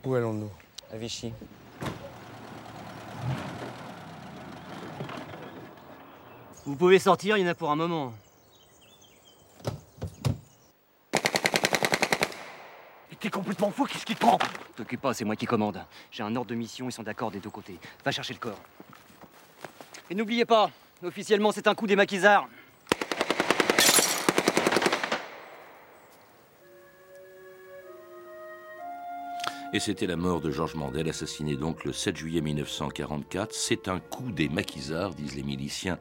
Où 0.05 0.15
allons-nous? 0.15 0.51
À 0.93 0.97
Vichy. 0.97 1.33
Vous 6.67 6.77
pouvez 6.77 6.99
sortir, 6.99 7.37
il 7.37 7.43
y 7.43 7.45
en 7.45 7.51
a 7.51 7.55
pour 7.55 7.71
un 7.71 7.77
moment. 7.77 8.13
T'es 13.21 13.29
complètement 13.29 13.71
fou, 13.71 13.85
qu'est-ce 13.85 14.07
qui 14.07 14.15
te 14.15 14.21
prend? 14.21 14.39
T'occupe 14.81 15.03
pas, 15.03 15.13
c'est 15.13 15.27
moi 15.27 15.37
qui 15.37 15.45
commande. 15.45 15.79
J'ai 16.11 16.23
un 16.23 16.35
ordre 16.37 16.49
de 16.49 16.55
mission, 16.55 16.89
ils 16.89 16.93
sont 16.93 17.03
d'accord 17.03 17.31
des 17.31 17.39
deux 17.39 17.51
côtés. 17.51 17.77
Va 18.03 18.13
chercher 18.13 18.33
le 18.33 18.39
corps. 18.39 18.59
Et 20.09 20.15
n'oubliez 20.15 20.47
pas, 20.47 20.71
officiellement 21.05 21.53
c'est 21.53 21.67
un 21.67 21.75
coup 21.75 21.87
des 21.87 21.97
maquisards. 21.97 22.49
Et 29.73 29.79
c'était 29.79 30.09
la 30.09 30.17
mort 30.17 30.41
de 30.41 30.51
Georges 30.51 30.75
Mandel, 30.75 31.09
assassiné 31.09 31.57
donc 31.57 31.85
le 31.85 31.93
7 31.93 32.17
juillet 32.17 32.41
1944. 32.41 33.55
C'est 33.55 33.87
un 33.87 34.01
coup 34.01 34.33
des 34.33 34.49
maquisards, 34.49 35.15
disent 35.15 35.37
les 35.37 35.45
miliciens 35.45 35.97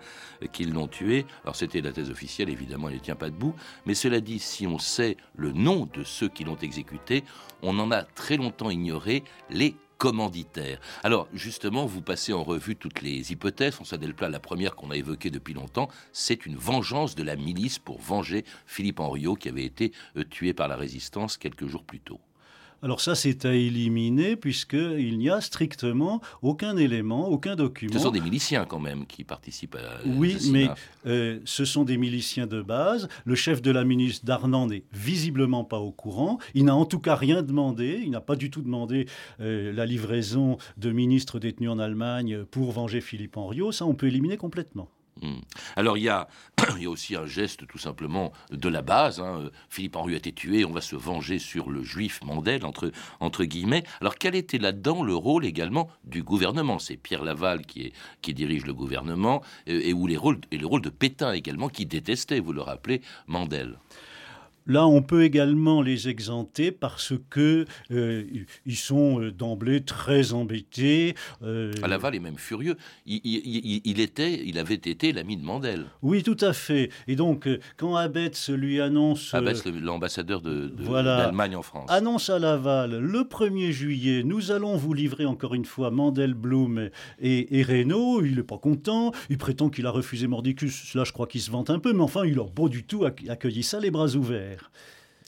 qui 0.51 0.65
l'ont 0.65 0.87
tué. 0.87 1.27
Alors 1.43 1.55
c'était 1.55 1.79
la 1.79 1.91
thèse 1.91 2.09
officielle, 2.09 2.49
évidemment, 2.49 2.89
elle 2.89 2.95
ne 2.95 2.99
tient 2.99 3.15
pas 3.15 3.29
debout. 3.29 3.53
Mais 3.85 3.93
cela 3.93 4.21
dit, 4.21 4.39
si 4.39 4.65
on 4.65 4.79
sait 4.79 5.17
le 5.35 5.51
nom 5.51 5.87
de 5.93 6.03
ceux 6.03 6.29
qui 6.29 6.45
l'ont 6.45 6.57
exécuté, 6.57 7.23
on 7.61 7.77
en 7.77 7.91
a 7.91 8.01
très 8.01 8.37
longtemps 8.37 8.71
ignoré 8.71 9.23
les 9.51 9.75
commanditaires. 9.99 10.79
Alors, 11.03 11.27
justement, 11.31 11.85
vous 11.85 12.01
passez 12.01 12.33
en 12.33 12.43
revue 12.43 12.75
toutes 12.75 13.03
les 13.03 13.31
hypothèses. 13.31 13.75
François 13.75 13.99
Delplat, 13.99 14.29
la 14.29 14.39
première 14.39 14.75
qu'on 14.75 14.89
a 14.89 14.97
évoquée 14.97 15.29
depuis 15.29 15.53
longtemps, 15.53 15.89
c'est 16.11 16.47
une 16.47 16.55
vengeance 16.55 17.13
de 17.13 17.21
la 17.21 17.35
milice 17.35 17.77
pour 17.77 18.01
venger 18.01 18.45
Philippe 18.65 18.99
Henriot, 18.99 19.35
qui 19.35 19.47
avait 19.47 19.65
été 19.65 19.91
euh, 20.17 20.23
tué 20.23 20.53
par 20.53 20.67
la 20.69 20.75
résistance 20.75 21.37
quelques 21.37 21.67
jours 21.67 21.83
plus 21.83 21.99
tôt. 21.99 22.19
Alors 22.81 23.01
ça, 23.01 23.15
c'est 23.15 23.45
à 23.45 23.53
éliminer 23.53 24.35
puisqu'il 24.35 25.17
n'y 25.17 25.29
a 25.29 25.41
strictement 25.41 26.21
aucun 26.41 26.77
élément, 26.77 27.27
aucun 27.27 27.55
document. 27.55 27.93
Ce 27.93 27.99
sont 27.99 28.11
des 28.11 28.21
miliciens 28.21 28.65
quand 28.65 28.79
même 28.79 29.05
qui 29.05 29.23
participent 29.23 29.75
à 29.75 30.05
Oui, 30.05 30.37
mais 30.51 30.69
euh, 31.05 31.39
ce 31.45 31.65
sont 31.65 31.83
des 31.83 31.97
miliciens 31.97 32.47
de 32.47 32.61
base. 32.61 33.09
Le 33.25 33.35
chef 33.35 33.61
de 33.61 33.71
la 33.71 33.83
ministre 33.83 34.25
d'Arnan 34.25 34.67
n'est 34.67 34.83
visiblement 34.93 35.63
pas 35.63 35.79
au 35.79 35.91
courant. 35.91 36.39
Il 36.53 36.65
n'a 36.65 36.75
en 36.75 36.85
tout 36.85 36.99
cas 36.99 37.15
rien 37.15 37.43
demandé. 37.43 38.01
Il 38.03 38.11
n'a 38.11 38.21
pas 38.21 38.35
du 38.35 38.49
tout 38.49 38.61
demandé 38.61 39.07
euh, 39.41 39.73
la 39.73 39.85
livraison 39.85 40.57
de 40.77 40.91
ministres 40.91 41.39
détenus 41.39 41.69
en 41.69 41.79
Allemagne 41.79 42.45
pour 42.45 42.71
venger 42.71 43.01
Philippe 43.01 43.37
Henriot. 43.37 43.71
Ça, 43.71 43.85
on 43.85 43.93
peut 43.93 44.07
éliminer 44.07 44.37
complètement. 44.37 44.89
Hmm. 45.21 45.39
Alors 45.75 45.97
il 45.97 46.03
y, 46.03 46.09
a, 46.09 46.27
il 46.77 46.83
y 46.83 46.85
a 46.85 46.89
aussi 46.89 47.15
un 47.15 47.25
geste 47.25 47.67
tout 47.67 47.77
simplement 47.77 48.31
de 48.51 48.69
la 48.69 48.81
base. 48.81 49.19
Hein. 49.19 49.49
Philippe 49.69 49.95
Henry 49.95 50.13
a 50.13 50.17
été 50.17 50.31
tué, 50.31 50.63
on 50.65 50.71
va 50.71 50.81
se 50.81 50.95
venger 50.95 51.39
sur 51.39 51.69
le 51.69 51.83
juif 51.83 52.21
Mandel, 52.23 52.65
entre, 52.65 52.91
entre 53.19 53.43
guillemets. 53.43 53.83
Alors 53.99 54.15
quel 54.15 54.35
était 54.35 54.57
là-dedans 54.57 55.03
le 55.03 55.15
rôle 55.15 55.45
également 55.45 55.89
du 56.05 56.23
gouvernement? 56.23 56.79
C'est 56.79 56.97
Pierre 56.97 57.23
Laval 57.23 57.65
qui, 57.65 57.81
est, 57.81 57.93
qui 58.21 58.33
dirige 58.33 58.65
le 58.65 58.73
gouvernement, 58.73 59.41
et, 59.67 59.93
où 59.93 60.07
les 60.07 60.17
rôles, 60.17 60.39
et 60.51 60.57
le 60.57 60.65
rôle 60.65 60.81
de 60.81 60.89
Pétain 60.89 61.33
également, 61.33 61.69
qui 61.69 61.85
détestait, 61.85 62.39
vous 62.39 62.53
le 62.53 62.61
rappelez, 62.61 63.01
Mandel. 63.27 63.77
Là, 64.69 64.85
on 64.85 65.01
peut 65.01 65.23
également 65.23 65.81
les 65.81 66.09
exempter 66.09 66.71
parce 66.71 67.13
que 67.31 67.65
euh, 67.89 68.23
ils 68.67 68.75
sont 68.75 69.19
euh, 69.19 69.31
d'emblée 69.31 69.81
très 69.81 70.31
embêtés. 70.31 71.15
Euh... 71.41 71.71
Ah, 71.81 71.87
Laval 71.87 72.13
est 72.13 72.19
même 72.19 72.37
furieux. 72.37 72.75
Il, 73.07 73.99
était, 73.99 74.43
il 74.45 74.59
avait 74.59 74.75
été 74.75 75.11
l'ami 75.11 75.37
de 75.37 75.43
Mandel. 75.43 75.87
Oui, 76.03 76.21
tout 76.21 76.37
à 76.39 76.53
fait. 76.53 76.91
Et 77.07 77.15
donc, 77.15 77.49
quand 77.77 77.95
Abetz 77.95 78.49
lui 78.49 78.79
annonce, 78.79 79.33
Abetz, 79.33 79.65
l'ambassadeur 79.65 80.39
d'Allemagne 80.39 81.51
de, 81.53 81.55
en 81.55 81.63
France, 81.63 81.89
annonce 81.89 82.29
à 82.29 82.37
Laval 82.37 82.99
le 82.99 83.21
1er 83.21 83.71
juillet, 83.71 84.21
nous 84.23 84.51
allons 84.51 84.77
vous 84.77 84.93
livrer 84.93 85.25
encore 85.25 85.55
une 85.55 85.65
fois 85.65 85.89
Mandel, 85.89 86.35
Blum 86.35 86.91
et, 87.19 87.57
et 87.59 87.63
Reynaud. 87.63 88.23
Il 88.23 88.35
n'est 88.35 88.43
pas 88.43 88.59
content. 88.59 89.13
Il 89.31 89.39
prétend 89.39 89.69
qu'il 89.69 89.87
a 89.87 89.91
refusé 89.91 90.27
Mordicus. 90.27 90.93
Là, 90.93 91.05
je 91.05 91.11
crois 91.11 91.25
qu'il 91.25 91.41
se 91.41 91.49
vante 91.49 91.71
un 91.71 91.79
peu, 91.79 91.91
mais 91.91 92.03
enfin, 92.03 92.23
il 92.23 92.35
n'a 92.35 92.43
pas 92.43 92.67
du 92.67 92.83
tout 92.83 93.03
accueilli 93.05 93.63
ça 93.63 93.79
les 93.79 93.89
bras 93.89 94.15
ouverts. 94.15 94.58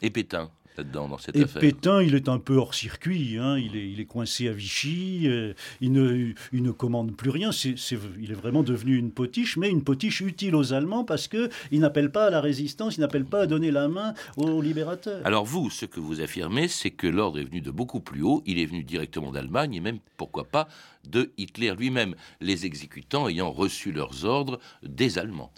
Et 0.01 0.09
Pétain 0.09 0.49
là-dedans, 0.77 1.07
dans 1.07 1.17
cette 1.17 1.35
et 1.35 1.43
affaire. 1.43 1.61
Pétain, 1.61 2.01
il 2.01 2.15
est 2.15 2.29
un 2.29 2.39
peu 2.39 2.55
hors 2.55 2.73
circuit, 2.73 3.37
hein. 3.37 3.57
il, 3.57 3.75
est, 3.75 3.89
il, 3.89 3.99
est, 3.99 4.05
coincé 4.05 4.47
à 4.47 4.53
Vichy, 4.53 5.23
euh, 5.25 5.53
il, 5.79 5.91
ne, 5.91 6.33
il, 6.53 6.63
ne, 6.63 6.71
commande 6.71 7.15
plus 7.15 7.29
rien, 7.29 7.51
il 7.51 8.31
est 8.31 8.35
vraiment 8.35 8.63
devenu 8.63 8.95
une 8.95 9.11
potiche, 9.11 9.57
mais 9.57 9.69
une 9.69 9.83
potiche 9.83 10.21
utile 10.21 10.55
aux 10.55 10.73
Allemands 10.73 11.03
parce 11.03 11.27
qu'il 11.27 11.49
n'appelle 11.71 12.11
pas 12.11 12.27
à 12.27 12.29
la 12.29 12.41
résistance, 12.41 12.97
il 12.97 13.01
n'appelle 13.01 13.25
pas 13.25 13.41
à 13.41 13.47
donner 13.47 13.71
la 13.71 13.87
main 13.87 14.13
aux 14.37 14.61
libérateurs. 14.61 15.21
Alors 15.25 15.45
vous, 15.45 15.69
ce 15.69 15.85
que 15.85 15.99
vous 15.99 16.21
affirmez, 16.21 16.67
c'est 16.67 16.91
que 16.91 17.07
l'ordre 17.07 17.39
est 17.39 17.45
venu 17.45 17.61
de 17.61 17.71
beaucoup 17.71 17.99
plus 17.99 18.21
haut, 18.21 18.43
il 18.45 18.59
est 18.59 18.65
venu 18.65 18.83
directement 18.83 19.31
d'Allemagne 19.31 19.75
et 19.75 19.79
même, 19.79 19.99
pourquoi 20.17 20.45
pas, 20.45 20.67
de 21.07 21.31
Hitler 21.37 21.73
lui-même, 21.77 22.15
les 22.39 22.65
exécutants 22.65 23.27
ayant 23.27 23.51
reçu 23.51 23.91
leurs 23.91 24.25
ordres 24.25 24.59
des 24.83 25.17
Allemands. 25.17 25.51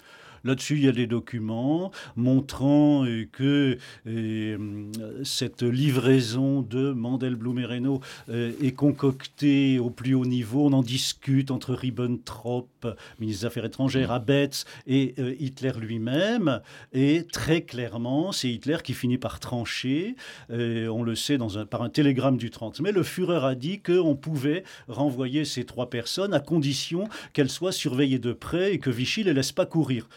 Là-dessus, 0.44 0.76
il 0.76 0.84
y 0.84 0.90
a 0.90 0.92
des 0.92 1.08
documents 1.08 1.92
montrant 2.18 3.06
euh, 3.06 3.26
que 3.32 3.78
euh, 4.08 4.92
cette 5.24 5.64
livraison 5.64 6.62
de 6.62 6.92
Mandel, 6.92 7.36
Blum 7.36 7.60
et 7.60 7.66
Reynaud 7.66 8.02
euh, 8.28 8.52
est 8.62 8.74
concoctée 8.74 9.80
au 9.80 9.90
plus 9.90 10.16
haut 10.16 10.26
niveau. 10.26 10.66
On 10.66 10.74
en 10.74 10.82
discute 10.82 11.50
entre 11.50 11.74
Ribbentrop, 11.74 12.68
ministre 13.20 13.44
des 13.44 13.46
Affaires 13.46 13.66
étrangères, 13.66 14.10
mm. 14.10 14.16
Abetz 14.16 14.66
et 14.86 15.16
Hitler 15.40 15.72
lui-même. 15.80 16.62
Et 16.92 17.26
très 17.32 17.62
clairement, 17.62 18.34
c'est 18.34 18.50
Hitler 18.50 18.78
qui 18.84 18.94
finit 18.94 19.18
par 19.18 19.40
trancher. 19.40 20.16
on 20.50 21.04
le 21.04 21.16
sait 21.16 21.38
dans 21.38 21.58
un, 21.58 21.66
par 21.66 21.84
un 21.84 21.90
télégramme 21.90 22.38
du 22.38 22.50
30 22.50 22.82
mai. 22.82 22.92
Le 22.92 23.04
Führer 23.04 23.46
a 23.46 23.56
dit 23.56 23.80
qu'on 23.80 24.16
pouvait 24.16 24.64
renvoyer 24.90 25.46
ces 25.46 25.64
trois 25.64 25.90
personnes 25.90 26.34
à 26.34 26.40
condition 26.40 27.08
qu'elles 27.32 27.50
soient 27.50 27.72
surveillées 27.72 28.20
de 28.20 28.34
près 28.34 28.74
et 28.74 28.80
que 28.80 28.90
Vichy 28.90 29.24
les 29.24 29.34
laisse 29.34 29.52
pas 29.54 29.66
courir 29.66 30.08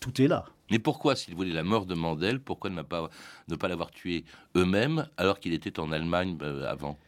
tout 0.00 0.20
est 0.20 0.28
là. 0.28 0.44
Mais 0.70 0.78
pourquoi, 0.78 1.16
s'il 1.16 1.34
voulait 1.34 1.52
la 1.52 1.62
mort 1.62 1.86
de 1.86 1.94
Mandel, 1.94 2.40
pourquoi 2.40 2.70
ne 2.70 2.82
pas, 2.82 3.08
ne 3.48 3.56
pas 3.56 3.68
l'avoir 3.68 3.90
tué 3.90 4.24
eux-mêmes 4.54 5.06
alors 5.16 5.40
qu'il 5.40 5.52
était 5.52 5.80
en 5.80 5.92
Allemagne 5.92 6.36
euh, 6.42 6.70
avant? 6.70 6.98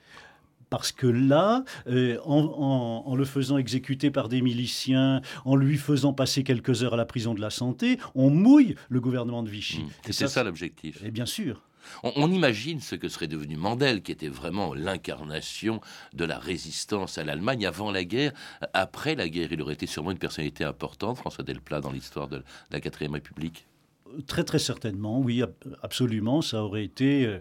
Parce 0.71 0.93
que 0.93 1.09
là, 1.09 1.65
euh, 1.89 2.19
en, 2.25 3.15
le 3.17 3.25
faisant 3.25 3.59
exécuter 3.59 4.13
par 4.13 4.29
des 4.29 4.41
miliciens, 4.41 5.21
en 5.45 5.57
lui 5.57 5.77
faisant 5.77 6.13
passer 6.13 6.45
quelques 6.45 6.85
heures 6.85 6.95
à 6.95 6.97
la 6.97 7.05
prison 7.05 7.35
de 7.35 7.41
la 7.41 7.51
santé, 7.51 7.99
on 8.15 8.31
mouille 8.31 8.77
le 8.89 9.01
gouvernement 9.01 9.43
de 9.43 9.51
Vichy. 9.51 9.83
Mmh. 9.83 10.13
C'est 10.13 10.29
ça 10.29 10.45
l'objectif. 10.45 11.03
Et 11.05 11.11
bien 11.11 11.27
sûr. 11.27 11.61
On, 12.03 12.31
imagine 12.31 12.81
ce 12.81 12.95
que 12.95 13.09
serait 13.09 13.27
devenu 13.27 13.57
Mandel, 13.57 14.03
qui 14.03 14.13
était 14.13 14.29
vraiment 14.29 14.75
l'incarnation 14.75 15.81
de 16.13 16.25
la 16.25 16.39
résistance 16.39 17.19
à 17.19 17.25
l'Allemagne 17.25 17.67
avant 17.67 17.91
la 17.91 18.05
guerre. 18.05 18.33
Après 18.73 19.15
la 19.15 19.29
guerre, 19.29 19.53
il 19.53 19.63
aurait 19.63 19.75
été 19.75 19.87
sûrement 19.87 20.11
une 20.11 20.19
personnalité 20.19 20.65
importante, 20.65 21.19
François 21.19 21.45
Delplat, 21.45 21.81
dans 21.81 21.93
l'histoire 21.93 22.29
de 22.29 22.43
la 22.71 22.81
Quatrième 22.81 23.15
République. 23.15 23.67
Très 24.27 24.43
très 24.43 24.59
certainement, 24.59 25.21
oui, 25.21 25.43
absolument. 25.83 26.43
Ça 26.43 26.65
aurait 26.65 26.85
été 26.85 27.27
euh, 27.27 27.39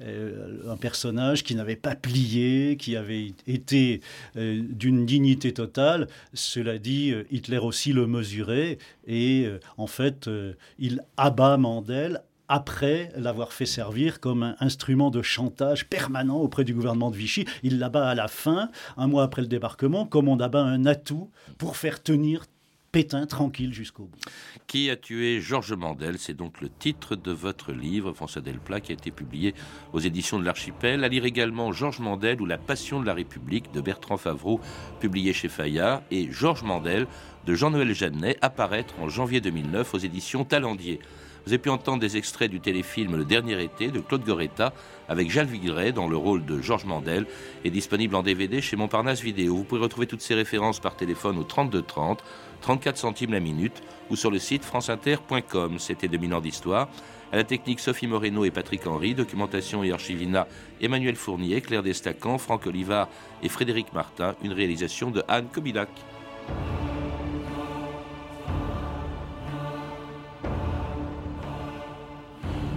euh, 0.00 0.70
un 0.70 0.76
personnage 0.76 1.44
qui 1.44 1.54
n'avait 1.54 1.76
pas 1.76 1.94
plié, 1.94 2.76
qui 2.76 2.94
avait 2.96 3.32
été 3.46 4.02
euh, 4.36 4.62
d'une 4.62 5.06
dignité 5.06 5.52
totale. 5.52 6.08
Cela 6.34 6.78
dit, 6.78 7.14
Hitler 7.30 7.58
aussi 7.58 7.92
le 7.92 8.06
mesurait 8.06 8.78
et 9.06 9.48
en 9.76 9.86
fait, 9.86 10.28
il 10.78 11.02
abat 11.16 11.56
Mandel 11.56 12.22
après 12.50 13.12
l'avoir 13.16 13.52
fait 13.52 13.64
servir 13.64 14.18
comme 14.18 14.42
un 14.42 14.56
instrument 14.58 15.10
de 15.10 15.22
chantage 15.22 15.86
permanent 15.86 16.36
auprès 16.36 16.64
du 16.64 16.74
gouvernement 16.74 17.12
de 17.12 17.16
Vichy. 17.16 17.46
Il 17.62 17.78
l'abat 17.78 18.08
à 18.08 18.14
la 18.16 18.26
fin, 18.26 18.70
un 18.96 19.06
mois 19.06 19.22
après 19.22 19.40
le 19.40 19.48
débarquement, 19.48 20.04
comme 20.04 20.28
on 20.28 20.38
abat 20.40 20.60
un 20.60 20.84
atout 20.84 21.30
pour 21.58 21.76
faire 21.76 22.02
tenir 22.02 22.44
Pétain 22.90 23.24
tranquille 23.26 23.72
jusqu'au 23.72 24.02
bout. 24.02 24.18
Qui 24.66 24.90
a 24.90 24.96
tué 24.96 25.40
Georges 25.40 25.74
Mandel 25.74 26.18
C'est 26.18 26.34
donc 26.34 26.60
le 26.60 26.68
titre 26.68 27.14
de 27.14 27.30
votre 27.30 27.72
livre, 27.72 28.12
François 28.12 28.42
Delplat, 28.42 28.80
qui 28.80 28.90
a 28.90 28.94
été 28.94 29.12
publié 29.12 29.54
aux 29.92 30.00
éditions 30.00 30.40
de 30.40 30.44
l'Archipel. 30.44 31.04
À 31.04 31.08
lire 31.08 31.24
également 31.24 31.70
Georges 31.70 32.00
Mandel 32.00 32.40
ou 32.42 32.46
La 32.46 32.58
Passion 32.58 33.00
de 33.00 33.06
la 33.06 33.14
République 33.14 33.70
de 33.70 33.80
Bertrand 33.80 34.16
Favreau, 34.16 34.60
publié 34.98 35.32
chez 35.32 35.48
Fayard, 35.48 36.02
et 36.10 36.32
Georges 36.32 36.64
Mandel 36.64 37.06
de 37.46 37.54
Jean-Noël 37.54 37.94
Jeannet, 37.94 38.38
apparaître 38.40 38.98
en 38.98 39.08
janvier 39.08 39.40
2009 39.40 39.94
aux 39.94 39.98
éditions 39.98 40.44
Talendier. 40.44 40.98
Vous 41.44 41.52
avez 41.52 41.58
pu 41.58 41.70
entendre 41.70 42.00
des 42.00 42.16
extraits 42.16 42.50
du 42.50 42.60
téléfilm 42.60 43.16
Le 43.16 43.24
Dernier 43.24 43.62
été 43.62 43.88
de 43.88 44.00
Claude 44.00 44.24
Goretta 44.24 44.72
avec 45.08 45.30
Jacques 45.30 45.48
dans 45.94 46.08
le 46.08 46.16
rôle 46.16 46.44
de 46.44 46.60
Georges 46.60 46.84
Mandel 46.84 47.26
et 47.64 47.70
disponible 47.70 48.14
en 48.14 48.22
DVD 48.22 48.60
chez 48.60 48.76
Montparnasse 48.76 49.22
Vidéo. 49.22 49.56
Vous 49.56 49.64
pouvez 49.64 49.80
retrouver 49.80 50.06
toutes 50.06 50.20
ces 50.20 50.34
références 50.34 50.80
par 50.80 50.96
téléphone 50.96 51.38
au 51.38 51.44
32 51.44 51.82
30, 51.82 52.22
34 52.60 52.96
centimes 52.96 53.32
la 53.32 53.40
minute 53.40 53.82
ou 54.10 54.16
sur 54.16 54.30
le 54.30 54.38
site 54.38 54.64
franceinter.com. 54.64 55.78
C'était 55.78 56.08
2000 56.08 56.34
ans 56.34 56.40
d'histoire. 56.40 56.88
À 57.32 57.36
la 57.36 57.44
technique 57.44 57.80
Sophie 57.80 58.06
Moreno 58.06 58.44
et 58.44 58.50
Patrick 58.50 58.86
Henry, 58.86 59.14
documentation 59.14 59.82
et 59.82 59.92
archivina 59.92 60.46
Emmanuel 60.80 61.16
Fournier, 61.16 61.60
Claire 61.60 61.82
Destacan, 61.82 62.38
Franck 62.38 62.66
Olivard 62.66 63.08
et 63.42 63.48
Frédéric 63.48 63.92
Martin, 63.92 64.34
une 64.42 64.52
réalisation 64.52 65.10
de 65.10 65.22
Anne 65.28 65.46
Kobilac. 65.52 65.88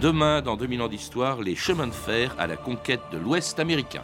Demain, 0.04 0.42
dans 0.42 0.58
2000 0.58 0.82
ans 0.82 0.90
d'histoire, 0.90 1.42
les 1.42 1.56
chemins 1.56 1.88
de 1.88 1.94
fer 1.94 2.36
à 2.38 2.46
la 2.46 2.58
conquête 2.58 3.00
de 3.14 3.18
l'Ouest 3.18 3.58
américain. 3.62 4.04